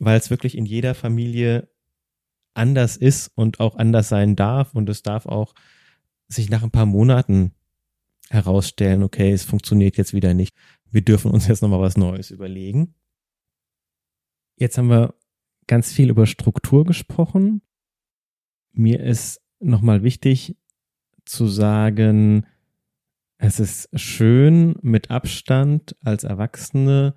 weil 0.00 0.18
es 0.18 0.30
wirklich 0.30 0.56
in 0.56 0.66
jeder 0.66 0.94
Familie 0.94 1.68
anders 2.52 2.96
ist 2.96 3.28
und 3.34 3.60
auch 3.60 3.76
anders 3.76 4.08
sein 4.08 4.36
darf. 4.36 4.74
Und 4.74 4.88
es 4.88 5.02
darf 5.02 5.26
auch 5.26 5.54
sich 6.28 6.50
nach 6.50 6.62
ein 6.62 6.70
paar 6.70 6.86
Monaten 6.86 7.52
herausstellen, 8.30 9.02
okay, 9.02 9.32
es 9.32 9.44
funktioniert 9.44 9.96
jetzt 9.96 10.14
wieder 10.14 10.34
nicht. 10.34 10.54
Wir 10.90 11.02
dürfen 11.02 11.30
uns 11.30 11.46
jetzt 11.46 11.62
nochmal 11.62 11.80
was 11.80 11.96
Neues 11.96 12.30
überlegen. 12.30 12.94
Jetzt 14.56 14.78
haben 14.78 14.88
wir 14.88 15.14
ganz 15.66 15.92
viel 15.92 16.10
über 16.10 16.26
Struktur 16.26 16.84
gesprochen. 16.84 17.62
Mir 18.72 19.00
ist 19.00 19.40
nochmal 19.60 20.02
wichtig 20.02 20.56
zu 21.24 21.46
sagen, 21.46 22.46
es 23.38 23.60
ist 23.60 23.88
schön, 23.98 24.76
mit 24.82 25.10
Abstand 25.10 25.96
als 26.02 26.24
Erwachsene 26.24 27.14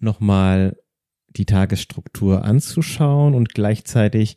nochmal 0.00 0.76
die 1.28 1.46
Tagesstruktur 1.46 2.44
anzuschauen 2.44 3.34
und 3.34 3.54
gleichzeitig 3.54 4.36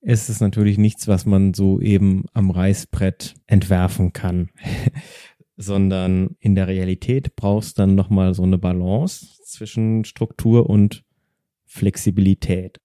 ist 0.00 0.28
es 0.28 0.40
natürlich 0.40 0.78
nichts, 0.78 1.06
was 1.06 1.26
man 1.26 1.54
so 1.54 1.80
eben 1.80 2.24
am 2.32 2.50
Reißbrett 2.50 3.36
entwerfen 3.46 4.12
kann, 4.12 4.50
sondern 5.56 6.36
in 6.40 6.56
der 6.56 6.66
Realität 6.66 7.36
brauchst 7.36 7.78
dann 7.78 7.94
nochmal 7.94 8.34
so 8.34 8.42
eine 8.42 8.58
Balance 8.58 9.38
zwischen 9.44 10.04
Struktur 10.04 10.68
und 10.68 11.04
Flexibilität. 11.72 12.80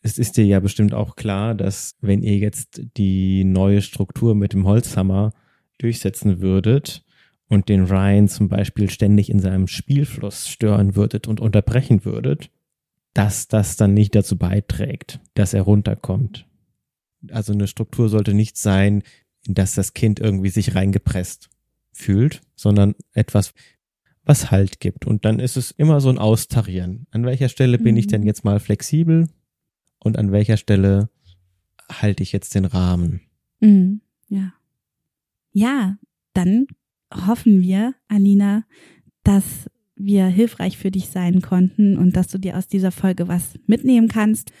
Es 0.00 0.16
ist 0.16 0.36
dir 0.36 0.46
ja 0.46 0.60
bestimmt 0.60 0.94
auch 0.94 1.14
klar, 1.14 1.54
dass 1.54 1.96
wenn 2.00 2.22
ihr 2.22 2.38
jetzt 2.38 2.80
die 2.96 3.44
neue 3.44 3.82
Struktur 3.82 4.34
mit 4.34 4.54
dem 4.54 4.66
Holzhammer 4.66 5.34
durchsetzen 5.76 6.40
würdet 6.40 7.04
und 7.48 7.68
den 7.68 7.84
Ryan 7.84 8.28
zum 8.28 8.48
Beispiel 8.48 8.88
ständig 8.88 9.28
in 9.28 9.40
seinem 9.40 9.66
Spielfluss 9.66 10.48
stören 10.48 10.96
würdet 10.96 11.28
und 11.28 11.40
unterbrechen 11.40 12.04
würdet, 12.04 12.50
dass 13.12 13.48
das 13.48 13.76
dann 13.76 13.92
nicht 13.94 14.14
dazu 14.14 14.38
beiträgt, 14.38 15.20
dass 15.34 15.52
er 15.52 15.62
runterkommt. 15.62 16.46
Also 17.30 17.52
eine 17.52 17.66
Struktur 17.66 18.08
sollte 18.08 18.32
nicht 18.32 18.56
sein, 18.56 19.02
dass 19.44 19.74
das 19.74 19.92
Kind 19.92 20.20
irgendwie 20.20 20.50
sich 20.50 20.74
reingepresst 20.74 21.50
fühlt, 21.92 22.40
sondern 22.54 22.94
etwas, 23.12 23.52
was 24.28 24.50
Halt 24.50 24.78
gibt. 24.78 25.06
Und 25.06 25.24
dann 25.24 25.40
ist 25.40 25.56
es 25.56 25.70
immer 25.70 26.00
so 26.00 26.10
ein 26.10 26.18
Austarieren. 26.18 27.06
An 27.10 27.24
welcher 27.24 27.48
Stelle 27.48 27.78
bin 27.78 27.94
mhm. 27.94 27.98
ich 27.98 28.06
denn 28.06 28.20
mhm. 28.20 28.26
jetzt 28.26 28.44
mal 28.44 28.60
flexibel 28.60 29.26
und 29.98 30.18
an 30.18 30.30
welcher 30.30 30.58
Stelle 30.58 31.08
halte 31.90 32.22
ich 32.22 32.32
jetzt 32.32 32.54
den 32.54 32.66
Rahmen? 32.66 33.22
Mhm. 33.60 34.02
Ja. 34.28 34.52
Ja, 35.52 35.96
dann 36.34 36.66
hoffen 37.12 37.62
wir, 37.62 37.94
Alina, 38.06 38.64
dass 39.24 39.70
wir 39.96 40.26
hilfreich 40.26 40.76
für 40.76 40.90
dich 40.90 41.08
sein 41.08 41.40
konnten 41.40 41.96
und 41.96 42.14
dass 42.14 42.28
du 42.28 42.38
dir 42.38 42.56
aus 42.56 42.68
dieser 42.68 42.92
Folge 42.92 43.28
was 43.28 43.58
mitnehmen 43.66 44.08
kannst. 44.08 44.52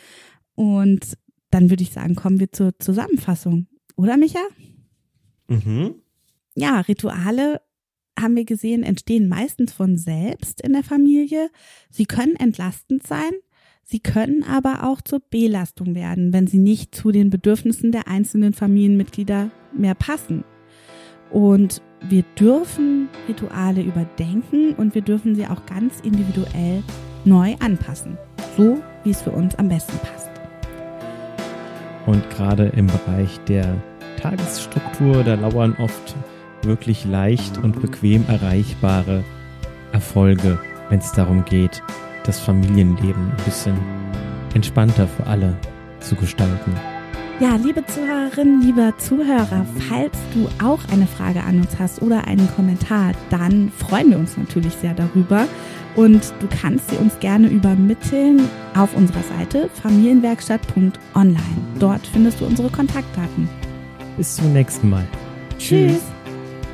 Und 0.54 1.18
dann 1.50 1.70
würde 1.70 1.82
ich 1.82 1.92
sagen, 1.92 2.14
kommen 2.14 2.40
wir 2.40 2.50
zur 2.50 2.76
Zusammenfassung. 2.78 3.66
Oder, 3.96 4.16
Micha? 4.16 4.40
Mhm. 5.46 5.94
Ja, 6.54 6.80
Rituale 6.80 7.60
haben 8.20 8.36
wir 8.36 8.44
gesehen, 8.44 8.82
entstehen 8.82 9.28
meistens 9.28 9.72
von 9.72 9.96
selbst 9.96 10.60
in 10.60 10.72
der 10.72 10.82
Familie. 10.82 11.50
Sie 11.90 12.06
können 12.06 12.36
entlastend 12.36 13.06
sein, 13.06 13.30
sie 13.84 14.00
können 14.00 14.42
aber 14.42 14.84
auch 14.84 15.00
zur 15.00 15.20
Belastung 15.20 15.94
werden, 15.94 16.32
wenn 16.32 16.46
sie 16.46 16.58
nicht 16.58 16.94
zu 16.94 17.12
den 17.12 17.30
Bedürfnissen 17.30 17.92
der 17.92 18.08
einzelnen 18.08 18.52
Familienmitglieder 18.52 19.50
mehr 19.76 19.94
passen. 19.94 20.44
Und 21.30 21.82
wir 22.08 22.24
dürfen 22.38 23.08
Rituale 23.28 23.82
überdenken 23.82 24.74
und 24.74 24.94
wir 24.94 25.02
dürfen 25.02 25.34
sie 25.34 25.46
auch 25.46 25.66
ganz 25.66 26.00
individuell 26.00 26.82
neu 27.24 27.54
anpassen, 27.60 28.16
so 28.56 28.78
wie 29.04 29.10
es 29.10 29.22
für 29.22 29.32
uns 29.32 29.54
am 29.56 29.68
besten 29.68 29.98
passt. 29.98 30.30
Und 32.06 32.28
gerade 32.30 32.72
im 32.76 32.86
Bereich 32.86 33.38
der 33.40 33.76
Tagesstruktur, 34.16 35.22
da 35.24 35.34
lauern 35.34 35.76
oft 35.78 36.16
wirklich 36.62 37.04
leicht 37.04 37.58
und 37.58 37.80
bequem 37.80 38.24
erreichbare 38.28 39.24
Erfolge, 39.92 40.58
wenn 40.88 40.98
es 40.98 41.12
darum 41.12 41.44
geht, 41.44 41.82
das 42.24 42.40
Familienleben 42.40 43.30
ein 43.30 43.44
bisschen 43.44 43.76
entspannter 44.54 45.06
für 45.06 45.26
alle 45.26 45.56
zu 46.00 46.14
gestalten. 46.14 46.74
Ja, 47.40 47.54
liebe 47.54 47.86
Zuhörerinnen, 47.86 48.62
lieber 48.62 48.98
Zuhörer, 48.98 49.64
falls 49.88 50.18
du 50.34 50.48
auch 50.64 50.80
eine 50.92 51.06
Frage 51.06 51.44
an 51.44 51.60
uns 51.60 51.78
hast 51.78 52.02
oder 52.02 52.26
einen 52.26 52.48
Kommentar, 52.56 53.12
dann 53.30 53.70
freuen 53.70 54.10
wir 54.10 54.18
uns 54.18 54.36
natürlich 54.36 54.72
sehr 54.72 54.92
darüber. 54.92 55.46
Und 55.94 56.32
du 56.40 56.48
kannst 56.60 56.90
sie 56.90 56.96
uns 56.96 57.16
gerne 57.20 57.46
übermitteln 57.46 58.40
auf 58.76 58.94
unserer 58.96 59.22
Seite 59.22 59.70
familienwerkstatt.online. 59.82 61.38
Dort 61.78 62.06
findest 62.08 62.40
du 62.40 62.46
unsere 62.46 62.70
Kontaktdaten. 62.70 63.48
Bis 64.16 64.34
zum 64.34 64.52
nächsten 64.52 64.90
Mal. 64.90 65.06
Tschüss. 65.58 65.92
Tschüss. 65.92 66.17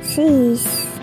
Cease 0.05 0.94